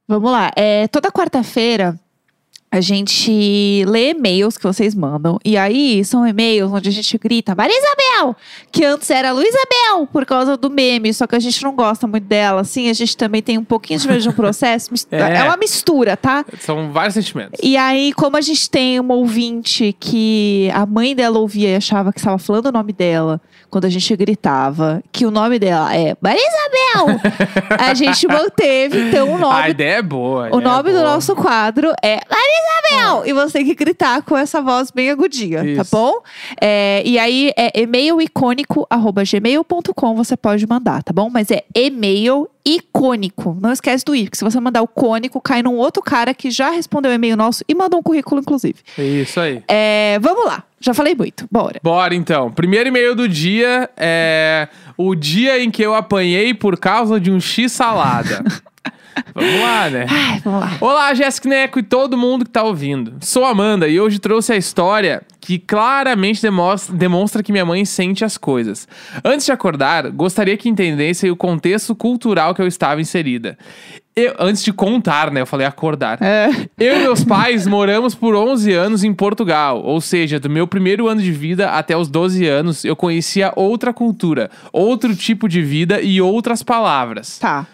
Vamos 0.08 0.30
lá. 0.30 0.50
É, 0.56 0.86
toda 0.88 1.10
quarta-feira 1.10 1.98
a 2.74 2.80
gente 2.80 3.84
lê 3.86 4.10
e-mails 4.10 4.58
que 4.58 4.64
vocês 4.64 4.96
mandam. 4.96 5.38
E 5.44 5.56
aí 5.56 6.04
são 6.04 6.26
e-mails 6.26 6.72
onde 6.72 6.88
a 6.88 6.92
gente 6.92 7.16
grita 7.16 7.54
Maria 7.54 7.76
Isabel! 7.78 8.34
Que 8.72 8.84
antes 8.84 9.08
era 9.10 9.30
Luísa 9.30 9.60
Bel, 9.70 10.08
por 10.08 10.26
causa 10.26 10.56
do 10.56 10.68
meme. 10.68 11.14
Só 11.14 11.24
que 11.24 11.36
a 11.36 11.38
gente 11.38 11.62
não 11.62 11.72
gosta 11.72 12.08
muito 12.08 12.24
dela. 12.24 12.62
Assim, 12.62 12.90
a 12.90 12.92
gente 12.92 13.16
também 13.16 13.40
tem 13.40 13.56
um 13.58 13.64
pouquinho 13.64 14.00
de 14.00 14.08
medo 14.08 14.20
de 14.20 14.28
um 14.28 14.32
processo. 14.32 14.90
É. 15.14 15.36
é 15.38 15.44
uma 15.44 15.56
mistura, 15.56 16.16
tá? 16.16 16.44
São 16.58 16.90
vários 16.90 17.14
sentimentos. 17.14 17.60
E 17.62 17.76
aí, 17.76 18.12
como 18.14 18.36
a 18.36 18.40
gente 18.40 18.68
tem 18.68 18.98
uma 18.98 19.14
ouvinte 19.14 19.94
que 20.00 20.68
a 20.74 20.84
mãe 20.84 21.14
dela 21.14 21.38
ouvia 21.38 21.70
e 21.70 21.76
achava 21.76 22.12
que 22.12 22.18
estava 22.18 22.38
falando 22.38 22.66
o 22.66 22.72
nome 22.72 22.92
dela 22.92 23.40
quando 23.70 23.84
a 23.84 23.88
gente 23.88 24.16
gritava, 24.16 25.02
que 25.12 25.26
o 25.26 25.30
nome 25.30 25.58
dela 25.58 25.94
é 25.94 26.16
Maria 26.20 26.40
Isabel, 26.40 27.20
a 27.78 27.92
gente 27.94 28.26
manteve, 28.26 29.00
então, 29.08 29.32
o 29.32 29.34
A 29.36 29.38
nome, 29.38 29.70
ideia 29.70 29.96
é 29.96 30.02
boa. 30.02 30.48
a 30.48 30.56
o 30.56 30.60
é 30.60 30.64
nome 30.64 30.90
do 30.90 30.98
boa. 30.98 31.10
nosso 31.10 31.34
quadro 31.34 31.92
é 32.02 32.20
Maria 32.30 32.63
Isabel! 32.64 33.26
E 33.26 33.32
você 33.32 33.58
tem 33.58 33.66
que 33.66 33.74
gritar 33.74 34.22
com 34.22 34.36
essa 34.36 34.60
voz 34.60 34.90
bem 34.90 35.10
agudinha, 35.10 35.58
tá 35.60 35.82
Isso. 35.82 35.90
bom? 35.90 36.20
É, 36.60 37.02
e 37.04 37.18
aí, 37.18 37.52
é 37.56 37.80
e-mail 37.80 38.20
icônico, 38.20 38.86
arroba 38.88 39.22
gmail.com, 39.24 40.14
você 40.14 40.36
pode 40.36 40.66
mandar, 40.66 41.02
tá 41.02 41.12
bom? 41.12 41.30
Mas 41.30 41.50
é 41.50 41.64
e-mail 41.74 42.48
icônico. 42.64 43.56
Não 43.60 43.72
esquece 43.72 44.04
do 44.04 44.14
i, 44.14 44.24
porque 44.24 44.38
se 44.38 44.44
você 44.44 44.58
mandar 44.58 44.82
o 44.82 44.88
cônico, 44.88 45.40
cai 45.40 45.62
num 45.62 45.76
outro 45.76 46.02
cara 46.02 46.32
que 46.32 46.50
já 46.50 46.70
respondeu 46.70 47.10
o 47.10 47.14
e-mail 47.14 47.36
nosso 47.36 47.62
e 47.68 47.74
mandou 47.74 48.00
um 48.00 48.02
currículo, 48.02 48.40
inclusive. 48.40 48.76
Isso 48.96 49.38
aí. 49.38 49.62
É, 49.68 50.18
vamos 50.20 50.46
lá. 50.46 50.64
Já 50.80 50.92
falei 50.92 51.14
muito. 51.14 51.46
Bora. 51.50 51.80
Bora 51.82 52.14
então. 52.14 52.50
Primeiro 52.50 52.88
e-mail 52.88 53.14
do 53.14 53.28
dia 53.28 53.88
é 53.96 54.68
o 54.98 55.14
dia 55.14 55.58
em 55.62 55.70
que 55.70 55.82
eu 55.82 55.94
apanhei 55.94 56.52
por 56.52 56.78
causa 56.78 57.18
de 57.18 57.30
um 57.30 57.40
X 57.40 57.72
salada. 57.72 58.44
Vamos 59.34 59.60
lá, 59.60 59.90
né? 59.90 60.06
Ai, 60.10 60.40
vamos 60.44 60.60
lá. 60.60 60.76
Olá, 60.80 61.14
Jéssica 61.14 61.48
Neco 61.48 61.78
e 61.78 61.82
todo 61.82 62.16
mundo 62.16 62.44
que 62.44 62.50
tá 62.50 62.62
ouvindo. 62.62 63.14
Sou 63.20 63.44
Amanda 63.44 63.88
e 63.88 64.00
hoje 64.00 64.18
trouxe 64.18 64.52
a 64.52 64.56
história 64.56 65.22
que 65.40 65.58
claramente 65.58 66.40
demonstra, 66.40 66.94
demonstra 66.94 67.42
que 67.42 67.52
minha 67.52 67.64
mãe 67.64 67.84
sente 67.84 68.24
as 68.24 68.38
coisas. 68.38 68.88
Antes 69.24 69.44
de 69.44 69.52
acordar, 69.52 70.10
gostaria 70.10 70.56
que 70.56 70.68
entendessem 70.68 71.30
o 71.30 71.36
contexto 71.36 71.94
cultural 71.94 72.54
que 72.54 72.62
eu 72.62 72.66
estava 72.66 73.00
inserida. 73.00 73.58
Eu, 74.16 74.32
antes 74.38 74.62
de 74.62 74.72
contar, 74.72 75.32
né? 75.32 75.40
Eu 75.40 75.46
falei 75.46 75.66
acordar. 75.66 76.22
É. 76.22 76.48
Eu 76.78 76.96
e 76.96 77.00
meus 77.00 77.24
pais 77.24 77.66
moramos 77.68 78.14
por 78.14 78.34
11 78.34 78.72
anos 78.72 79.02
em 79.02 79.12
Portugal, 79.12 79.82
ou 79.82 80.00
seja, 80.00 80.38
do 80.38 80.48
meu 80.48 80.68
primeiro 80.68 81.08
ano 81.08 81.20
de 81.20 81.32
vida 81.32 81.70
até 81.70 81.96
os 81.96 82.08
12 82.08 82.46
anos, 82.46 82.84
eu 82.84 82.94
conhecia 82.94 83.52
outra 83.56 83.92
cultura, 83.92 84.50
outro 84.72 85.16
tipo 85.16 85.48
de 85.48 85.60
vida 85.60 86.00
e 86.00 86.20
outras 86.20 86.62
palavras. 86.62 87.38
Tá. 87.38 87.66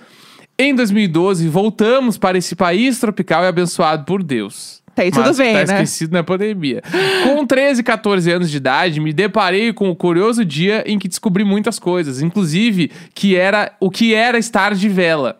Em 0.63 0.75
2012, 0.75 1.49
voltamos 1.49 2.19
para 2.19 2.37
esse 2.37 2.55
país 2.55 3.01
tropical 3.01 3.43
e 3.45 3.47
abençoado 3.47 4.05
por 4.05 4.23
Deus. 4.23 4.83
Tá 4.95 5.05
aí 5.05 5.11
tudo 5.11 5.25
Mas 5.25 5.39
bem, 5.39 5.55
tá 5.55 5.59
né? 5.61 5.73
esquecido 5.73 6.13
na 6.13 6.23
pandemia. 6.23 6.83
Com 7.25 7.47
13, 7.47 7.83
14 7.83 8.31
anos 8.31 8.51
de 8.51 8.59
idade, 8.59 9.01
me 9.01 9.11
deparei 9.11 9.73
com 9.73 9.89
o 9.89 9.97
curioso 9.97 10.45
dia 10.45 10.85
em 10.87 10.99
que 10.99 11.09
descobri 11.09 11.45
muitas 11.45 11.79
coisas, 11.79 12.21
inclusive 12.21 12.91
que 13.15 13.37
era 13.37 13.73
o 13.81 13.89
que 13.89 14.13
era 14.13 14.37
estar 14.37 14.75
de 14.75 14.87
vela. 14.87 15.39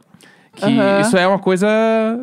Que 0.57 0.65
Aham. 0.65 1.01
isso 1.03 1.19
é 1.19 1.29
uma 1.29 1.39
coisa. 1.39 1.69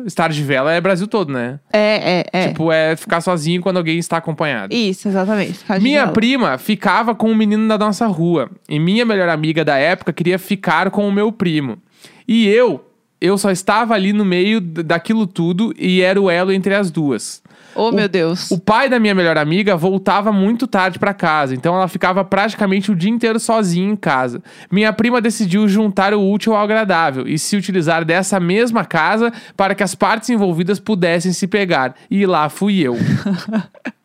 Estar 0.04 0.30
de 0.30 0.42
vela 0.42 0.72
é 0.72 0.80
Brasil 0.80 1.06
todo, 1.06 1.32
né? 1.32 1.60
É, 1.72 2.20
é, 2.20 2.24
é. 2.32 2.48
Tipo, 2.48 2.72
é 2.72 2.96
ficar 2.96 3.20
sozinho 3.20 3.62
quando 3.62 3.76
alguém 3.76 3.98
está 3.98 4.16
acompanhado. 4.16 4.74
Isso, 4.74 5.06
exatamente. 5.06 5.60
Minha 5.80 6.00
vela. 6.00 6.12
prima 6.12 6.58
ficava 6.58 7.14
com 7.14 7.30
um 7.30 7.34
menino 7.36 7.68
da 7.68 7.78
nossa 7.78 8.08
rua. 8.08 8.50
E 8.68 8.80
minha 8.80 9.04
melhor 9.04 9.28
amiga 9.28 9.64
da 9.64 9.76
época 9.76 10.12
queria 10.12 10.36
ficar 10.36 10.90
com 10.90 11.08
o 11.08 11.12
meu 11.12 11.30
primo. 11.30 11.78
E 12.26 12.46
eu 12.48 12.87
eu 13.20 13.36
só 13.36 13.50
estava 13.50 13.94
ali 13.94 14.12
no 14.12 14.24
meio 14.24 14.60
daquilo 14.60 15.26
tudo 15.26 15.74
e 15.78 16.00
era 16.00 16.20
o 16.20 16.30
elo 16.30 16.52
entre 16.52 16.74
as 16.74 16.90
duas. 16.90 17.42
Oh, 17.74 17.92
meu 17.92 18.08
Deus. 18.08 18.50
O 18.50 18.58
pai 18.58 18.88
da 18.88 18.98
minha 18.98 19.14
melhor 19.14 19.38
amiga 19.38 19.76
voltava 19.76 20.32
muito 20.32 20.66
tarde 20.66 20.98
pra 20.98 21.14
casa, 21.14 21.54
então 21.54 21.76
ela 21.76 21.86
ficava 21.86 22.24
praticamente 22.24 22.90
o 22.90 22.96
dia 22.96 23.10
inteiro 23.10 23.38
sozinha 23.38 23.88
em 23.88 23.94
casa. 23.94 24.42
Minha 24.70 24.92
prima 24.92 25.20
decidiu 25.20 25.68
juntar 25.68 26.12
o 26.12 26.30
útil 26.30 26.54
ao 26.54 26.62
agradável 26.62 27.28
e 27.28 27.38
se 27.38 27.56
utilizar 27.56 28.04
dessa 28.04 28.40
mesma 28.40 28.84
casa 28.84 29.32
para 29.56 29.76
que 29.76 29.82
as 29.84 29.94
partes 29.94 30.28
envolvidas 30.28 30.80
pudessem 30.80 31.32
se 31.32 31.46
pegar. 31.46 31.94
E 32.10 32.26
lá 32.26 32.48
fui 32.48 32.80
eu. 32.80 32.96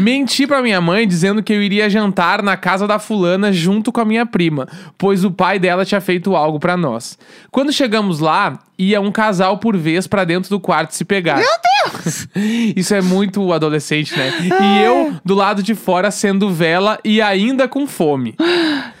Menti 0.00 0.46
pra 0.46 0.62
minha 0.62 0.80
mãe 0.80 1.06
dizendo 1.06 1.42
que 1.42 1.52
eu 1.52 1.62
iria 1.62 1.88
jantar 1.88 2.42
na 2.42 2.56
casa 2.56 2.86
da 2.86 2.98
fulana 2.98 3.52
junto 3.52 3.92
com 3.92 4.00
a 4.00 4.04
minha 4.04 4.26
prima, 4.26 4.68
pois 4.98 5.24
o 5.24 5.30
pai 5.30 5.58
dela 5.58 5.84
tinha 5.84 6.00
feito 6.00 6.34
algo 6.34 6.58
pra 6.58 6.76
nós. 6.76 7.18
Quando 7.50 7.72
chegamos 7.72 8.20
lá, 8.20 8.58
ia 8.78 9.00
um 9.00 9.12
casal 9.12 9.58
por 9.58 9.76
vez 9.76 10.06
pra 10.06 10.24
dentro 10.24 10.50
do 10.50 10.60
quarto 10.60 10.94
se 10.94 11.04
pegar. 11.04 11.36
Meu 11.36 11.46
Deus! 11.92 12.28
Isso 12.76 12.94
é 12.94 13.00
muito 13.00 13.52
adolescente, 13.52 14.16
né? 14.16 14.32
E 14.40 14.84
eu 14.84 15.14
do 15.24 15.34
lado 15.34 15.62
de 15.62 15.74
fora 15.74 16.10
sendo 16.10 16.50
vela 16.50 16.98
e 17.04 17.20
ainda 17.20 17.68
com 17.68 17.86
fome. 17.86 18.34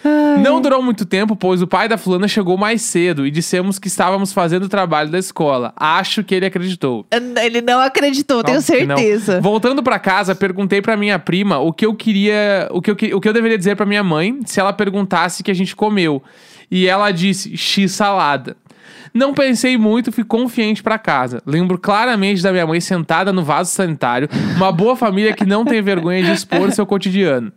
Não 0.38 0.60
durou 0.60 0.82
muito 0.82 1.04
tempo, 1.04 1.34
pois 1.36 1.62
o 1.62 1.66
pai 1.66 1.88
da 1.88 1.96
fulana 1.96 2.28
chegou 2.28 2.56
mais 2.56 2.82
cedo 2.82 3.26
e 3.26 3.30
dissemos 3.30 3.78
que 3.78 3.88
estávamos 3.88 4.32
fazendo 4.32 4.64
o 4.64 4.68
trabalho 4.68 5.10
da 5.10 5.18
escola. 5.18 5.72
Acho 5.76 6.22
que 6.22 6.34
ele 6.34 6.46
acreditou. 6.46 7.06
Ele 7.10 7.60
não 7.60 7.80
acreditou, 7.80 8.42
tenho 8.42 8.58
Óbvio 8.58 8.76
que 8.76 8.86
não. 8.86 8.96
certeza. 8.96 9.40
Voltando 9.40 9.82
pra 9.82 9.98
casa, 9.98 10.34
perguntei 10.34 10.80
pra 10.80 10.96
minha 10.96 11.18
prima 11.18 11.58
o 11.58 11.72
que 11.72 11.86
eu 11.86 11.94
queria, 11.94 12.68
o 12.70 12.80
que 12.80 12.90
eu, 12.90 13.16
o 13.16 13.20
que 13.20 13.28
eu 13.28 13.32
deveria 13.32 13.58
dizer 13.58 13.76
pra 13.76 13.86
minha 13.86 14.02
mãe 14.02 14.40
se 14.44 14.60
ela 14.60 14.72
perguntasse 14.72 15.42
que 15.42 15.50
a 15.50 15.54
gente 15.54 15.74
comeu. 15.74 16.22
E 16.70 16.86
ela 16.86 17.10
disse 17.10 17.54
x 17.54 17.92
salada. 17.92 18.56
Não 19.14 19.34
pensei 19.34 19.76
muito, 19.76 20.10
fui 20.10 20.24
confiante 20.24 20.82
pra 20.82 20.98
casa. 20.98 21.42
Lembro 21.46 21.78
claramente 21.78 22.42
da 22.42 22.50
minha 22.50 22.66
mãe 22.66 22.80
sentada 22.80 23.32
no 23.32 23.42
vaso 23.42 23.70
sanitário, 23.70 24.28
uma 24.56 24.72
boa 24.72 24.96
família 24.96 25.34
que 25.34 25.44
não 25.44 25.64
tem 25.64 25.82
vergonha 25.82 26.22
de 26.22 26.32
expor 26.32 26.72
seu 26.72 26.86
cotidiano. 26.86 27.52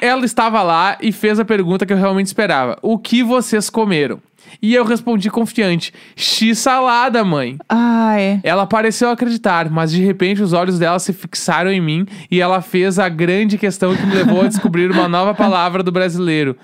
Ela 0.00 0.24
estava 0.24 0.62
lá 0.62 0.96
e 1.00 1.10
fez 1.10 1.40
a 1.40 1.44
pergunta 1.44 1.84
que 1.84 1.92
eu 1.92 1.96
realmente 1.96 2.26
esperava: 2.26 2.78
O 2.80 2.98
que 2.98 3.22
vocês 3.22 3.68
comeram? 3.68 4.20
E 4.62 4.74
eu 4.74 4.84
respondi 4.84 5.30
confiante: 5.30 5.92
X 6.14 6.58
salada, 6.58 7.24
mãe. 7.24 7.58
Ai. 7.68 8.40
Ela 8.44 8.66
pareceu 8.66 9.10
acreditar, 9.10 9.68
mas 9.70 9.90
de 9.90 10.02
repente 10.02 10.42
os 10.42 10.52
olhos 10.52 10.78
dela 10.78 10.98
se 10.98 11.12
fixaram 11.12 11.72
em 11.72 11.80
mim 11.80 12.06
e 12.30 12.40
ela 12.40 12.60
fez 12.60 12.98
a 12.98 13.08
grande 13.08 13.58
questão 13.58 13.96
que 13.96 14.06
me 14.06 14.14
levou 14.14 14.42
a 14.42 14.48
descobrir 14.48 14.90
uma 14.90 15.08
nova 15.08 15.34
palavra 15.34 15.82
do 15.82 15.90
brasileiro. 15.90 16.56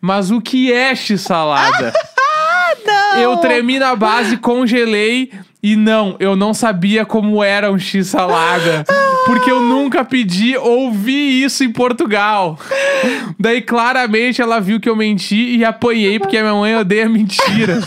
Mas 0.00 0.30
o 0.30 0.40
que 0.40 0.72
é 0.72 0.94
x-salada? 0.94 1.92
Não! 1.92 2.15
Eu 3.20 3.36
tremi 3.38 3.78
na 3.78 3.94
base, 3.96 4.36
congelei 4.36 5.30
e 5.62 5.74
não, 5.74 6.16
eu 6.20 6.36
não 6.36 6.54
sabia 6.54 7.04
como 7.04 7.42
era 7.42 7.70
um 7.70 7.78
x-salada. 7.78 8.84
Porque 9.24 9.50
eu 9.50 9.60
nunca 9.60 10.04
pedi 10.04 10.56
ou 10.56 10.92
vi 10.92 11.42
isso 11.42 11.64
em 11.64 11.72
Portugal. 11.72 12.58
Daí 13.38 13.60
claramente 13.60 14.40
ela 14.40 14.60
viu 14.60 14.78
que 14.78 14.88
eu 14.88 14.94
menti 14.94 15.56
e 15.56 15.64
apanhei 15.64 16.18
porque 16.20 16.36
a 16.36 16.42
minha 16.42 16.54
mãe 16.54 16.76
odeia 16.76 17.08
mentiras. 17.08 17.84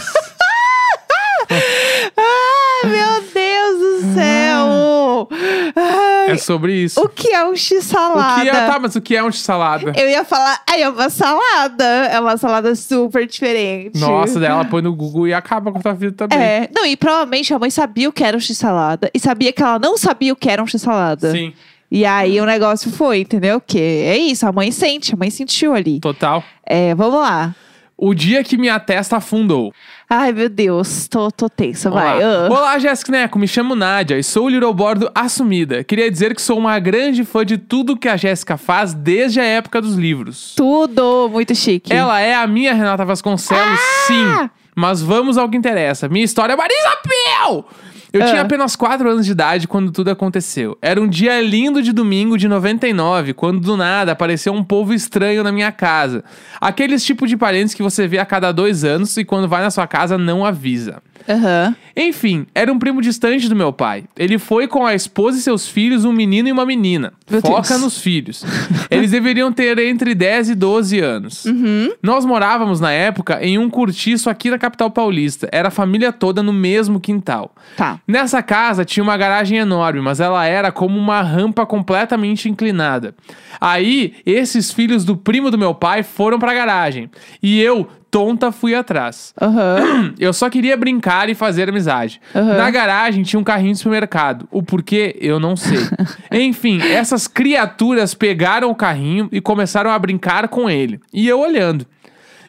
Sobre 6.39 6.73
isso. 6.73 6.99
o 7.01 7.07
que 7.09 7.29
é 7.29 7.43
um 7.45 7.51
O 7.51 7.55
x-salada? 7.55 8.41
que 8.41 8.49
é, 8.49 8.65
tá, 8.67 8.79
mas 8.79 8.95
o 8.95 9.01
que 9.01 9.15
é 9.15 9.23
um 9.23 9.31
x-salada? 9.31 9.93
Eu 9.95 10.09
ia 10.09 10.23
falar, 10.23 10.61
ai, 10.69 10.81
é 10.83 10.89
uma 10.89 11.09
salada. 11.09 11.83
É 11.83 12.19
uma 12.19 12.37
salada 12.37 12.75
super 12.75 13.25
diferente. 13.27 13.99
Nossa, 13.99 14.39
daí 14.39 14.49
ela 14.49 14.65
põe 14.65 14.81
no 14.81 14.93
Google 14.95 15.27
e 15.27 15.33
acaba 15.33 15.71
com 15.71 15.77
a 15.79 15.81
tua 15.81 15.93
vida 15.93 16.13
também. 16.27 16.37
É, 16.39 16.69
não, 16.73 16.85
e 16.85 16.95
provavelmente 16.97 17.53
a 17.53 17.59
mãe 17.59 17.69
sabia 17.69 18.09
o 18.09 18.11
que 18.13 18.23
era 18.23 18.35
um 18.35 18.39
x-salada 18.39 19.09
e 19.13 19.19
sabia 19.19 19.51
que 19.53 19.61
ela 19.61 19.79
não 19.79 19.97
sabia 19.97 20.33
o 20.33 20.35
que 20.35 20.49
era 20.49 20.61
um 20.63 20.67
x-salada. 20.67 21.31
Sim, 21.31 21.53
E 21.91 22.05
aí 22.05 22.39
o 22.39 22.45
negócio 22.45 22.91
foi, 22.91 23.21
entendeu? 23.21 23.59
Que 23.59 23.79
é 23.79 24.17
isso, 24.17 24.45
a 24.47 24.51
mãe 24.51 24.71
sente, 24.71 25.13
a 25.13 25.17
mãe 25.17 25.29
sentiu 25.29 25.73
ali. 25.73 25.99
total. 25.99 26.43
É, 26.65 26.93
vamos 26.95 27.19
lá. 27.19 27.55
O 28.01 28.13
dia 28.13 28.43
que 28.45 28.57
minha 28.57 28.79
testa 28.79 29.17
afundou. 29.17 29.73
Ai, 30.09 30.31
meu 30.31 30.47
Deus, 30.47 31.05
tô, 31.09 31.29
tô 31.29 31.49
tensa, 31.49 31.89
Vamos 31.89 32.05
vai. 32.05 32.23
ah. 32.23 32.47
Olá, 32.49 32.79
Jéssica 32.79 33.11
Neco. 33.11 33.37
Me 33.37 33.45
chamo 33.47 33.75
Nádia 33.75 34.17
e 34.17 34.23
sou 34.23 34.47
Little 34.47 34.73
Bordo 34.73 35.11
assumida. 35.13 35.83
Queria 35.83 36.09
dizer 36.09 36.33
que 36.33 36.41
sou 36.41 36.57
uma 36.57 36.79
grande 36.79 37.25
fã 37.25 37.45
de 37.45 37.57
tudo 37.57 37.97
que 37.97 38.07
a 38.07 38.15
Jéssica 38.15 38.55
faz 38.55 38.93
desde 38.93 39.41
a 39.41 39.43
época 39.43 39.81
dos 39.81 39.95
livros. 39.95 40.53
Tudo 40.55 41.27
muito 41.29 41.53
chique. 41.53 41.91
Ela 41.91 42.21
é 42.21 42.33
a 42.35 42.47
minha 42.47 42.73
Renata 42.73 43.03
Vasconcelos, 43.03 43.79
Ah! 43.79 44.03
sim. 44.07 44.49
Mas 44.73 45.01
vamos 45.01 45.37
ao 45.37 45.49
que 45.49 45.57
interessa. 45.57 46.07
Minha 46.07 46.23
história 46.23 46.53
é 46.53 46.55
Marisa 46.55 46.97
Pel! 47.03 47.65
Eu 48.11 48.23
Ah. 48.23 48.25
tinha 48.25 48.41
apenas 48.41 48.75
4 48.75 49.09
anos 49.09 49.25
de 49.25 49.31
idade 49.33 49.67
quando 49.67 49.91
tudo 49.91 50.09
aconteceu. 50.09 50.77
Era 50.81 50.99
um 50.99 51.07
dia 51.07 51.39
lindo 51.41 51.81
de 51.81 51.91
domingo 51.91 52.37
de 52.37 52.47
99, 52.47 53.33
quando 53.33 53.59
do 53.59 53.77
nada 53.77 54.11
apareceu 54.13 54.51
um 54.53 54.63
povo 54.63 54.93
estranho 54.93 55.43
na 55.43 55.51
minha 55.51 55.71
casa. 55.71 56.23
Aqueles 56.59 57.03
tipo 57.03 57.27
de 57.27 57.37
parentes 57.37 57.73
que 57.75 57.83
você 57.83 58.07
vê 58.07 58.17
a 58.17 58.25
cada 58.25 58.51
dois 58.51 58.83
anos 58.83 59.15
e 59.17 59.23
quando 59.23 59.47
vai 59.47 59.61
na 59.61 59.69
sua 59.69 59.85
casa 59.87 60.17
não 60.17 60.43
avisa. 60.45 61.01
Aham. 61.27 61.75
Enfim, 61.95 62.47
era 62.55 62.71
um 62.71 62.79
primo 62.79 63.01
distante 63.01 63.47
do 63.49 63.55
meu 63.55 63.71
pai. 63.73 64.05
Ele 64.17 64.39
foi 64.39 64.67
com 64.67 64.85
a 64.85 64.95
esposa 64.95 65.37
e 65.37 65.41
seus 65.41 65.67
filhos, 65.67 66.05
um 66.05 66.13
menino 66.13 66.47
e 66.47 66.51
uma 66.51 66.65
menina. 66.65 67.13
Meu 67.29 67.41
Foca 67.41 67.67
Deus. 67.69 67.81
nos 67.81 67.97
filhos. 67.99 68.43
Eles 68.89 69.11
deveriam 69.11 69.51
ter 69.51 69.77
entre 69.79 70.15
10 70.15 70.51
e 70.51 70.55
12 70.55 70.99
anos. 70.99 71.45
Uhum. 71.45 71.91
Nós 72.01 72.25
morávamos 72.25 72.79
na 72.79 72.91
época 72.91 73.37
em 73.43 73.57
um 73.59 73.69
cortiço 73.69 74.29
aqui 74.29 74.49
na 74.49 74.57
capital 74.57 74.89
paulista. 74.89 75.47
Era 75.51 75.67
a 75.67 75.71
família 75.71 76.11
toda 76.11 76.41
no 76.41 76.53
mesmo 76.53 76.99
quintal. 76.99 77.53
Tá. 77.77 77.98
Nessa 78.07 78.41
casa 78.41 78.83
tinha 78.83 79.03
uma 79.03 79.15
garagem 79.17 79.57
enorme, 79.57 80.01
mas 80.01 80.19
ela 80.19 80.45
era 80.45 80.71
como 80.71 80.97
uma 80.97 81.21
rampa 81.21 81.65
completamente 81.65 82.49
inclinada. 82.49 83.13
Aí, 83.61 84.15
esses 84.25 84.71
filhos 84.71 85.05
do 85.05 85.15
primo 85.15 85.51
do 85.51 85.57
meu 85.57 85.75
pai 85.75 86.01
foram 86.01 86.39
pra 86.39 86.53
garagem. 86.53 87.09
E 87.41 87.61
eu, 87.61 87.87
tonta, 88.09 88.51
fui 88.51 88.73
atrás. 88.73 89.33
Aham. 89.39 90.13
Eu 90.19 90.33
só 90.33 90.49
queria 90.49 90.75
brincar 90.75 91.29
e 91.29 91.35
fazer 91.35 91.69
amizade. 91.69 92.19
Aham. 92.35 92.57
Na 92.57 92.71
garagem 92.71 93.23
tinha 93.23 93.39
um 93.39 93.43
carrinho 93.43 93.73
de 93.73 93.79
supermercado. 93.79 94.47
O 94.51 94.63
porquê, 94.63 95.15
eu 95.21 95.39
não 95.39 95.55
sei. 95.55 95.79
Enfim, 96.31 96.81
essas 96.81 97.27
criaturas 97.27 98.13
pegaram 98.13 98.69
o 98.71 98.75
carrinho 98.75 99.29
e 99.31 99.39
começaram 99.39 99.91
a 99.91 99.99
brincar 99.99 100.47
com 100.47 100.69
ele. 100.69 100.99
E 101.13 101.27
eu 101.27 101.39
olhando. 101.39 101.85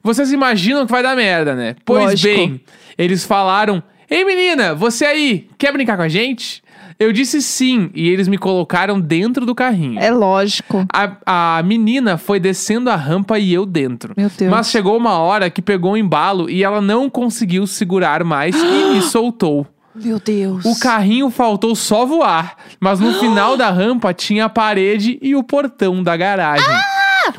Vocês 0.03 0.33
imaginam 0.33 0.87
que 0.87 0.93
vai 0.93 1.03
dar 1.03 1.15
merda, 1.15 1.55
né? 1.55 1.77
Pois 1.85 2.05
Lógico. 2.05 2.35
bem, 2.35 2.61
eles 2.97 3.25
falaram: 3.25 3.83
Ei 4.11 4.25
menina, 4.25 4.75
você 4.75 5.05
aí, 5.05 5.49
quer 5.57 5.73
brincar 5.73 5.97
com 5.97 6.03
a 6.03 6.09
gente? 6.09 6.65
Eu 6.99 7.13
disse 7.13 7.41
sim, 7.41 7.91
e 7.95 8.09
eles 8.09 8.27
me 8.27 8.37
colocaram 8.37 9.01
dentro 9.01 9.47
do 9.47 9.55
carrinho. 9.55 10.01
É 10.01 10.11
lógico. 10.11 10.85
A, 10.93 11.59
a 11.59 11.63
menina 11.63 12.19
foi 12.19 12.41
descendo 12.41 12.91
a 12.91 12.97
rampa 12.97 13.39
e 13.39 13.55
eu 13.55 13.65
dentro. 13.65 14.13
Meu 14.17 14.29
Deus. 14.29 14.51
Mas 14.51 14.69
chegou 14.69 14.97
uma 14.97 15.17
hora 15.19 15.49
que 15.49 15.63
pegou 15.63 15.93
um 15.93 15.97
embalo 15.97 16.51
e 16.51 16.65
ela 16.65 16.81
não 16.81 17.09
conseguiu 17.09 17.69
segurar 17.69 18.25
mais 18.25 18.57
e 18.57 18.95
me 18.95 19.01
soltou. 19.07 19.65
Meu 19.95 20.19
Deus. 20.19 20.65
O 20.65 20.79
carrinho 20.81 21.31
faltou 21.31 21.77
só 21.77 22.05
voar, 22.05 22.57
mas 22.81 22.99
no 22.99 23.15
final 23.15 23.57
da 23.57 23.71
rampa 23.71 24.13
tinha 24.13 24.47
a 24.47 24.49
parede 24.49 25.19
e 25.23 25.37
o 25.37 25.45
portão 25.45 26.03
da 26.03 26.17
garagem. 26.17 26.67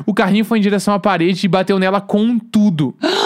O 0.06 0.14
carrinho 0.14 0.44
foi 0.44 0.58
em 0.58 0.62
direção 0.62 0.94
à 0.94 0.98
parede 0.98 1.44
e 1.44 1.48
bateu 1.48 1.78
nela 1.78 2.00
com 2.00 2.38
tudo. 2.38 2.96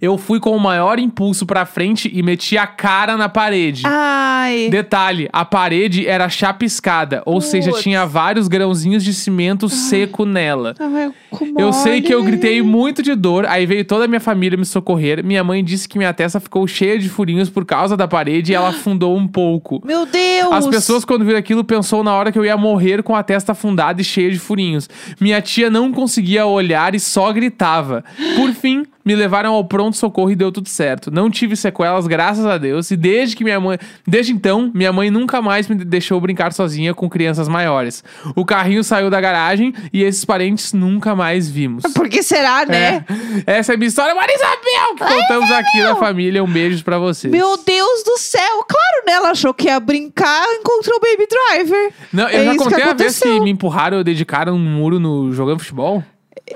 Eu 0.00 0.18
fui 0.18 0.40
com 0.40 0.56
o 0.56 0.60
maior 0.60 0.98
impulso 0.98 1.46
pra 1.46 1.64
frente 1.64 2.10
e 2.12 2.22
meti 2.22 2.56
a 2.58 2.66
cara 2.66 3.16
na 3.16 3.28
parede. 3.28 3.82
Ai. 3.84 4.68
Detalhe, 4.70 5.28
a 5.32 5.44
parede 5.44 6.06
era 6.06 6.28
chapiscada, 6.28 7.22
ou 7.24 7.40
seja, 7.40 7.70
Putz. 7.70 7.82
tinha 7.82 8.04
vários 8.06 8.48
grãozinhos 8.48 9.02
de 9.02 9.14
cimento 9.14 9.68
seco 9.68 10.24
nela. 10.24 10.74
Ai, 10.78 11.12
Eu 11.56 11.72
sei 11.72 12.02
que 12.02 12.12
eu 12.12 12.22
gritei 12.22 12.62
muito 12.62 13.02
de 13.02 13.14
dor, 13.14 13.46
aí 13.46 13.66
veio 13.66 13.84
toda 13.84 14.04
a 14.04 14.08
minha 14.08 14.20
família 14.20 14.58
me 14.58 14.64
socorrer. 14.64 15.24
Minha 15.24 15.42
mãe 15.42 15.62
disse 15.64 15.88
que 15.88 15.98
minha 15.98 16.12
testa 16.12 16.38
ficou 16.40 16.66
cheia 16.66 16.98
de 16.98 17.08
furinhos 17.08 17.48
por 17.48 17.64
causa 17.64 17.96
da 17.96 18.06
parede 18.06 18.52
e 18.52 18.54
ela 18.54 18.68
afundou 18.68 19.16
um 19.16 19.26
pouco. 19.26 19.80
Meu 19.84 20.06
Deus. 20.06 20.52
As 20.52 20.66
pessoas, 20.66 21.04
quando 21.04 21.24
viram 21.24 21.38
aquilo, 21.38 21.64
pensou 21.64 22.04
na 22.04 22.12
hora 22.14 22.30
que 22.30 22.38
eu 22.38 22.44
ia 22.44 22.56
morrer 22.56 23.02
com 23.02 23.14
a 23.14 23.22
testa 23.22 23.52
afundada 23.52 24.00
e 24.00 24.04
cheia 24.04 24.30
de 24.30 24.38
furinhos. 24.38 24.88
Minha 25.20 25.40
tia 25.40 25.70
não 25.70 25.92
conseguia 25.92 26.46
olhar 26.46 26.94
e 26.94 27.00
só 27.00 27.32
gritava. 27.32 28.04
Por 28.36 28.52
fim, 28.52 28.84
me 29.04 29.14
levaram 29.14 29.52
ao 29.52 29.64
pronto-socorro 29.64 30.30
e 30.30 30.36
deu 30.36 30.52
tudo 30.52 30.68
certo. 30.68 31.10
Não 31.10 31.30
tive 31.30 31.56
sequelas, 31.56 32.06
graças 32.06 32.46
a 32.46 32.56
Deus. 32.56 32.90
E 32.90 32.96
desde 32.96 33.36
que 33.36 33.44
minha 33.44 33.60
mãe. 33.60 33.78
Desde 34.06 34.32
então, 34.32 34.70
minha 34.74 34.92
mãe 34.92 35.10
nunca 35.10 35.42
mais 35.42 35.68
me 35.68 35.74
deixou 35.76 36.20
brincar 36.20 36.52
sozinha 36.52 36.94
com 36.94 37.08
crianças 37.08 37.48
maiores. 37.48 38.04
O 38.36 38.44
carrinho 38.44 38.84
saiu 38.84 39.10
da 39.10 39.20
garagem 39.20 39.74
e 39.92 40.02
esses 40.02 40.24
parentes 40.24 40.72
nunca 40.72 41.14
mais 41.14 41.48
vimos. 41.50 41.82
Por 41.94 42.08
que 42.08 42.22
será, 42.22 42.64
né? 42.64 43.04
É. 43.46 43.58
Essa 43.58 43.72
é 43.72 43.74
a 43.74 43.78
minha 43.78 43.88
história, 43.88 44.14
Marisabel, 44.14 44.94
que 44.96 45.04
contamos 45.04 45.50
aqui 45.50 45.82
na 45.82 45.96
família. 45.96 46.42
Um 46.44 46.50
beijo 46.50 46.84
pra 46.84 46.98
vocês. 46.98 47.32
Meu 47.32 47.56
Deus 47.56 48.02
do 48.04 48.16
céu. 48.18 48.64
Claro, 48.68 49.06
né? 49.06 49.12
Ela 49.14 49.30
achou 49.30 49.52
que 49.52 49.66
ia 49.66 49.80
brincar, 49.80 50.44
encontrou 50.54 50.96
o 50.96 51.00
Baby 51.00 51.26
Driver. 51.28 51.92
Não, 52.12 52.28
eu 52.28 52.40
É 52.40 52.44
já 52.44 52.56
contei 52.56 52.82
a 52.82 52.92
vez 52.92 53.18
que 53.18 53.40
me 53.40 53.50
empurraram 53.50 54.04
dedicaram 54.04 54.54
um 54.54 54.58
muro 54.58 55.00
no 55.00 55.32
jogando 55.32 55.60
futebol. 55.60 56.02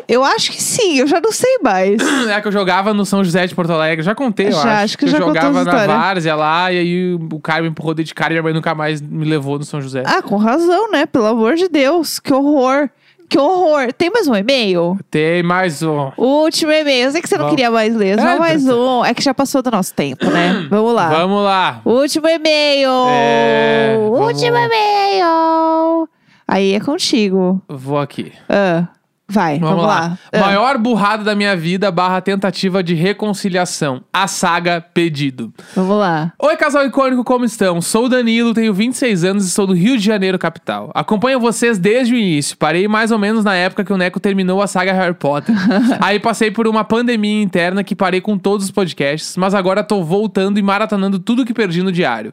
Eu 0.06 0.22
acho 0.22 0.50
que 0.52 0.62
sim, 0.62 0.98
eu 0.98 1.06
já 1.06 1.18
não 1.20 1.32
sei 1.32 1.58
mais. 1.62 1.96
É 2.28 2.40
que 2.40 2.48
eu 2.48 2.52
jogava 2.52 2.92
no 2.92 3.06
São 3.06 3.24
José 3.24 3.46
de 3.46 3.54
Porto 3.54 3.72
Alegre, 3.72 4.04
já 4.04 4.14
contei, 4.14 4.48
eu 4.48 4.52
Já, 4.52 4.58
acho. 4.58 4.68
acho 4.84 4.98
que 4.98 5.04
eu 5.06 5.08
já 5.08 5.18
jogava 5.18 5.64
na 5.64 5.86
várzea 5.86 6.36
lá, 6.36 6.70
e 6.72 6.78
aí 6.78 7.14
o 7.14 7.40
cara 7.40 7.62
me 7.62 7.68
empurrou 7.68 7.94
de 7.94 8.12
cara 8.14 8.32
e 8.32 8.34
minha 8.34 8.42
mãe 8.42 8.52
nunca 8.52 8.74
mais 8.74 9.00
me 9.00 9.24
levou 9.24 9.58
no 9.58 9.64
São 9.64 9.80
José. 9.80 10.02
Ah, 10.06 10.20
com 10.20 10.36
razão, 10.36 10.90
né? 10.90 11.06
Pelo 11.06 11.26
amor 11.26 11.54
de 11.54 11.68
Deus, 11.68 12.18
que 12.18 12.32
horror. 12.34 12.90
Que 13.30 13.38
horror. 13.38 13.92
Tem 13.92 14.08
mais 14.10 14.26
um 14.26 14.34
e-mail? 14.34 14.98
Tem 15.10 15.42
mais 15.42 15.82
um. 15.82 16.10
O 16.16 16.44
último 16.44 16.72
e-mail. 16.72 17.04
Eu 17.06 17.10
sei 17.12 17.20
que 17.20 17.28
você 17.28 17.36
não 17.36 17.44
Vamos. 17.44 17.56
queria 17.56 17.70
mais 17.70 17.94
ler, 17.94 18.18
só 18.18 18.26
É, 18.26 18.38
mais 18.38 18.64
tá- 18.64 18.74
um. 18.74 19.04
É 19.04 19.12
que 19.12 19.22
já 19.22 19.34
passou 19.34 19.60
do 19.62 19.70
nosso 19.70 19.92
tempo, 19.94 20.24
né? 20.30 20.66
Vamos 20.70 20.94
lá. 20.94 21.08
Vamos 21.10 21.44
lá. 21.44 21.80
Último 21.84 22.26
e-mail! 22.26 22.90
É, 23.10 23.96
Último 23.98 24.56
e-mail! 24.56 26.08
Aí 26.46 26.72
é 26.74 26.80
contigo. 26.80 27.60
Vou 27.68 27.98
aqui. 27.98 28.32
Ah, 28.48 28.84
vai, 29.28 29.58
vamos, 29.58 29.76
Vamos, 29.76 29.86
lá. 29.86 30.18
Ah. 30.32 30.40
Maior 30.40 30.78
burrada 30.78 31.22
da 31.22 31.34
minha 31.34 31.54
vida 31.56 31.90
barra 31.90 32.20
tentativa 32.20 32.82
de 32.82 32.94
reconciliação. 32.94 34.02
A 34.12 34.26
saga 34.26 34.80
pedido. 34.80 35.52
Vamos 35.74 35.98
lá. 35.98 36.32
Oi, 36.38 36.56
casal 36.56 36.86
icônico, 36.86 37.22
como 37.24 37.44
estão? 37.44 37.80
Sou 37.80 38.06
o 38.06 38.08
Danilo, 38.08 38.54
tenho 38.54 38.72
26 38.72 39.24
anos 39.24 39.46
e 39.46 39.50
sou 39.50 39.66
do 39.66 39.74
Rio 39.74 39.96
de 39.98 40.04
Janeiro, 40.04 40.38
capital. 40.38 40.90
Acompanho 40.94 41.38
vocês 41.38 41.78
desde 41.78 42.14
o 42.14 42.16
início. 42.16 42.56
Parei 42.56 42.88
mais 42.88 43.10
ou 43.10 43.18
menos 43.18 43.44
na 43.44 43.54
época 43.54 43.84
que 43.84 43.92
o 43.92 43.96
Neco 43.96 44.18
terminou 44.18 44.62
a 44.62 44.66
saga 44.66 44.92
Harry 44.92 45.14
Potter. 45.14 45.54
Aí 46.00 46.18
passei 46.18 46.50
por 46.50 46.66
uma 46.66 46.84
pandemia 46.84 47.42
interna 47.42 47.84
que 47.84 47.94
parei 47.94 48.20
com 48.20 48.38
todos 48.38 48.66
os 48.66 48.70
podcasts, 48.70 49.36
mas 49.36 49.54
agora 49.54 49.84
tô 49.84 50.02
voltando 50.02 50.58
e 50.58 50.62
maratonando 50.62 51.18
tudo 51.18 51.44
que 51.44 51.52
perdi 51.52 51.82
no 51.82 51.92
diário. 51.92 52.32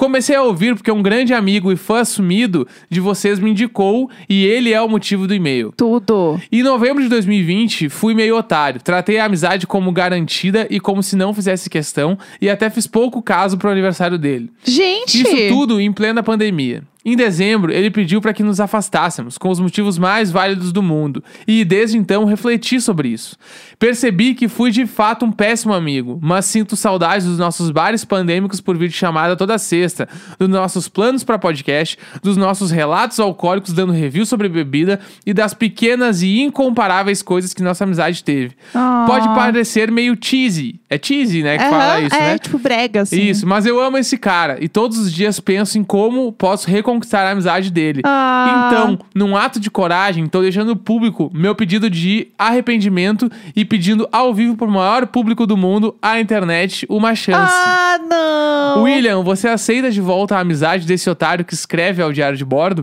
Comecei 0.00 0.34
a 0.34 0.42
ouvir 0.42 0.74
porque 0.74 0.90
um 0.90 1.02
grande 1.02 1.34
amigo 1.34 1.70
e 1.70 1.76
fã 1.76 2.00
assumido 2.00 2.66
de 2.88 3.00
vocês 3.00 3.38
me 3.38 3.50
indicou 3.50 4.10
e 4.28 4.46
ele 4.46 4.72
é 4.72 4.80
o 4.80 4.88
motivo 4.88 5.26
do 5.26 5.34
e-mail. 5.34 5.74
Tudo. 5.76 6.29
Em 6.52 6.62
novembro 6.62 7.02
de 7.02 7.08
2020, 7.08 7.88
fui 7.88 8.14
meio 8.14 8.36
otário. 8.36 8.80
Tratei 8.80 9.18
a 9.18 9.24
amizade 9.24 9.66
como 9.66 9.90
garantida 9.92 10.66
e 10.68 10.78
como 10.78 11.02
se 11.02 11.16
não 11.16 11.32
fizesse 11.32 11.70
questão, 11.70 12.18
e 12.40 12.50
até 12.50 12.68
fiz 12.68 12.86
pouco 12.86 13.22
caso 13.22 13.56
pro 13.56 13.70
aniversário 13.70 14.18
dele. 14.18 14.50
Gente! 14.64 15.22
Isso 15.22 15.48
tudo 15.48 15.80
em 15.80 15.92
plena 15.92 16.22
pandemia. 16.22 16.82
Em 17.02 17.16
dezembro, 17.16 17.72
ele 17.72 17.90
pediu 17.90 18.20
para 18.20 18.34
que 18.34 18.42
nos 18.42 18.60
afastássemos, 18.60 19.38
com 19.38 19.48
os 19.48 19.58
motivos 19.58 19.96
mais 19.96 20.30
válidos 20.30 20.70
do 20.70 20.82
mundo, 20.82 21.24
e 21.46 21.64
desde 21.64 21.96
então 21.96 22.26
refleti 22.26 22.78
sobre 22.78 23.08
isso. 23.08 23.36
Percebi 23.78 24.34
que 24.34 24.48
fui 24.48 24.70
de 24.70 24.86
fato 24.86 25.24
um 25.24 25.32
péssimo 25.32 25.72
amigo, 25.72 26.18
mas 26.20 26.44
sinto 26.44 26.76
saudades 26.76 27.26
dos 27.26 27.38
nossos 27.38 27.70
bares 27.70 28.04
pandêmicos 28.04 28.60
por 28.60 28.76
videochamada 28.76 29.34
toda 29.34 29.56
sexta, 29.56 30.06
dos 30.38 30.48
nossos 30.48 30.88
planos 30.88 31.24
para 31.24 31.38
podcast, 31.38 31.96
dos 32.22 32.36
nossos 32.36 32.70
relatos 32.70 33.18
alcoólicos 33.18 33.72
dando 33.72 33.92
review 33.92 34.26
sobre 34.26 34.50
bebida 34.50 35.00
e 35.24 35.32
das 35.32 35.54
pequenas 35.54 36.20
e 36.20 36.40
incomparáveis 36.40 37.22
coisas 37.22 37.54
que 37.54 37.62
nossa 37.62 37.84
amizade 37.84 38.22
teve. 38.22 38.54
Ah. 38.74 39.04
Pode 39.06 39.26
parecer 39.28 39.90
meio 39.90 40.16
cheesy. 40.20 40.80
É 40.90 40.98
cheesy, 41.00 41.42
né? 41.42 41.56
Que 41.56 41.64
Aham, 41.64 41.70
fala 41.70 42.00
isso, 42.00 42.16
é, 42.16 42.20
né? 42.32 42.38
tipo 42.38 42.58
brega, 42.58 43.02
assim. 43.02 43.22
Isso, 43.22 43.46
mas 43.46 43.64
eu 43.64 43.80
amo 43.80 43.96
esse 43.96 44.18
cara 44.18 44.58
e 44.60 44.68
todos 44.68 44.98
os 44.98 45.12
dias 45.12 45.40
penso 45.40 45.78
em 45.78 45.84
como 45.84 46.32
posso 46.32 46.68
reconquistar 46.90 47.26
a 47.26 47.30
amizade 47.30 47.70
dele. 47.70 48.02
Ah. 48.04 48.66
Então, 48.66 48.98
num 49.14 49.36
ato 49.36 49.60
de 49.60 49.70
coragem, 49.70 50.26
tô 50.26 50.40
deixando 50.42 50.74
público 50.76 51.30
meu 51.32 51.54
pedido 51.54 51.88
de 51.88 52.28
arrependimento 52.38 53.30
e 53.54 53.64
pedindo 53.64 54.08
ao 54.10 54.34
vivo 54.34 54.56
pro 54.56 54.70
maior 54.70 55.06
público 55.06 55.46
do 55.46 55.56
mundo, 55.56 55.94
a 56.02 56.20
internet, 56.20 56.86
uma 56.88 57.14
chance. 57.14 57.52
Ah, 57.52 57.98
não! 58.08 58.82
William, 58.82 59.22
você 59.22 59.48
aceita 59.48 59.90
de 59.90 60.00
volta 60.00 60.36
a 60.36 60.40
amizade 60.40 60.86
desse 60.86 61.08
otário 61.08 61.44
que 61.44 61.54
escreve 61.54 62.02
ao 62.02 62.12
diário 62.12 62.36
de 62.36 62.44
bordo? 62.44 62.82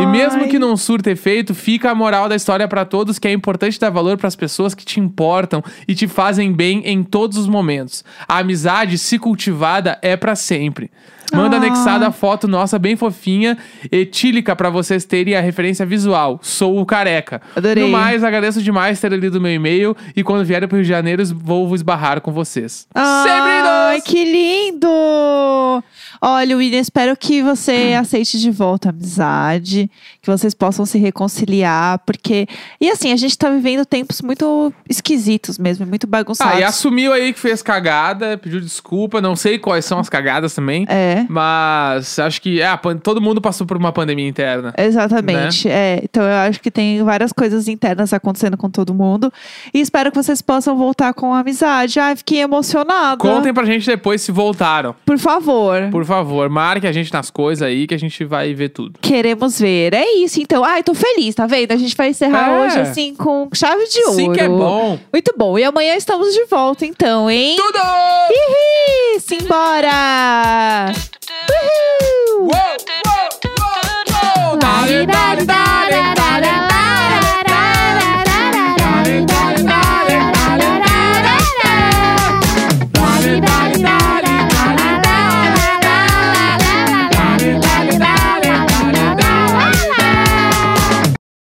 E 0.00 0.06
mesmo 0.06 0.48
que 0.48 0.58
não 0.58 0.76
surta 0.76 1.10
efeito, 1.10 1.54
fica 1.54 1.90
a 1.90 1.94
moral 1.94 2.28
da 2.28 2.36
história 2.36 2.66
pra 2.68 2.84
todos 2.84 3.18
que 3.18 3.28
é 3.28 3.32
importante 3.32 3.78
dar 3.78 3.90
valor 3.90 4.16
pras 4.16 4.36
pessoas 4.36 4.74
que 4.74 4.84
te 4.84 5.00
importam 5.00 5.62
e 5.86 5.94
te 5.94 6.06
fazem 6.06 6.52
bem 6.52 6.82
em 6.84 7.02
todos 7.02 7.38
os 7.38 7.46
momentos. 7.46 8.04
A 8.28 8.38
amizade, 8.38 8.98
se 8.98 9.18
cultivada, 9.18 9.98
é 10.02 10.16
pra 10.16 10.34
sempre. 10.34 10.90
Manda 11.32 11.56
Ah. 11.56 11.60
anexada 11.60 12.06
a 12.06 12.12
foto 12.12 12.46
nossa 12.46 12.78
bem 12.78 12.94
fofinha, 12.94 13.21
etílica 13.90 14.54
pra 14.56 14.70
vocês 14.70 15.04
terem 15.04 15.34
a 15.34 15.40
referência 15.40 15.84
visual. 15.86 16.38
Sou 16.42 16.80
o 16.80 16.86
careca. 16.86 17.40
Adorei. 17.54 17.84
No 17.84 17.90
mais, 17.90 18.24
agradeço 18.24 18.62
demais 18.62 19.00
ter 19.00 19.12
lido 19.12 19.40
meu 19.40 19.52
e-mail 19.52 19.96
e 20.16 20.22
quando 20.22 20.44
vier 20.44 20.66
pro 20.66 20.76
Rio 20.76 20.84
de 20.84 20.88
Janeiro 20.88 21.22
vou 21.34 21.74
esbarrar 21.74 22.20
com 22.20 22.32
vocês. 22.32 22.86
Sempre 22.94 23.52
Ai, 23.92 24.00
que 24.00 24.24
lindo! 24.24 25.82
Olha, 26.20 26.56
William, 26.56 26.78
espero 26.80 27.16
que 27.16 27.42
você 27.42 27.94
aceite 27.98 28.38
de 28.38 28.50
volta 28.50 28.88
a 28.88 28.90
amizade, 28.90 29.90
que 30.20 30.30
vocês 30.30 30.54
possam 30.54 30.86
se 30.86 30.98
reconciliar, 30.98 31.98
porque. 32.06 32.46
E 32.80 32.88
assim, 32.90 33.12
a 33.12 33.16
gente 33.16 33.36
tá 33.36 33.50
vivendo 33.50 33.84
tempos 33.84 34.22
muito 34.22 34.72
esquisitos 34.88 35.58
mesmo, 35.58 35.84
muito 35.84 36.06
bagunçados. 36.06 36.54
Ah, 36.56 36.60
e 36.60 36.64
assumiu 36.64 37.12
aí 37.12 37.32
que 37.32 37.40
fez 37.40 37.60
cagada, 37.60 38.38
pediu 38.38 38.60
desculpa. 38.60 39.20
Não 39.20 39.34
sei 39.36 39.58
quais 39.58 39.84
são 39.84 39.98
as 39.98 40.08
cagadas 40.08 40.54
também. 40.54 40.86
É. 40.88 41.26
Mas 41.28 42.18
acho 42.18 42.40
que 42.40 42.60
é, 42.60 42.68
a 42.68 42.76
pan- 42.76 42.96
todo 43.12 43.20
mundo 43.20 43.42
passou 43.42 43.66
por 43.66 43.76
uma 43.76 43.92
pandemia 43.92 44.26
interna. 44.26 44.72
Exatamente. 44.78 45.68
Né? 45.68 45.74
É, 45.74 46.00
então 46.02 46.22
eu 46.22 46.34
acho 46.48 46.60
que 46.60 46.70
tem 46.70 47.02
várias 47.04 47.30
coisas 47.30 47.68
internas 47.68 48.10
acontecendo 48.14 48.56
com 48.56 48.70
todo 48.70 48.94
mundo. 48.94 49.30
E 49.74 49.80
espero 49.80 50.10
que 50.10 50.16
vocês 50.16 50.40
possam 50.40 50.76
voltar 50.78 51.12
com 51.12 51.34
amizade. 51.34 52.00
Ai, 52.00 52.16
fiquei 52.16 52.40
emocionada. 52.40 53.18
Contem 53.18 53.52
pra 53.52 53.64
gente 53.64 53.86
depois 53.86 54.22
se 54.22 54.32
voltaram. 54.32 54.94
Por 55.04 55.18
favor. 55.18 55.90
Por 55.90 56.06
favor, 56.06 56.48
marque 56.48 56.86
a 56.86 56.92
gente 56.92 57.12
nas 57.12 57.28
coisas 57.30 57.62
aí 57.62 57.86
que 57.86 57.94
a 57.94 57.98
gente 57.98 58.24
vai 58.24 58.54
ver 58.54 58.70
tudo. 58.70 58.98
Queremos 59.02 59.60
ver. 59.60 59.92
É 59.92 60.14
isso, 60.16 60.40
então. 60.40 60.64
Ai, 60.64 60.82
tô 60.82 60.94
feliz, 60.94 61.34
tá 61.34 61.46
vendo? 61.46 61.72
A 61.72 61.76
gente 61.76 61.94
vai 61.94 62.08
encerrar 62.08 62.48
É. 62.50 62.60
hoje, 62.60 62.78
assim, 62.80 63.14
com 63.14 63.50
chave 63.52 63.84
de 63.88 63.98
ouro. 64.04 64.14
Sim 64.14 64.32
que 64.32 64.40
é 64.40 64.48
bom. 64.48 64.98
Muito 65.12 65.34
bom. 65.36 65.58
E 65.58 65.64
amanhã 65.64 65.94
estamos 65.96 66.32
de 66.32 66.44
volta, 66.46 66.86
então, 66.86 67.30
hein? 67.30 67.56
Tudo! 67.56 67.78
Ih, 68.30 69.20
simbora! 69.20 70.92
Uhul! 71.50 72.44
Uou, 72.44 73.01
uou, 74.92 75.61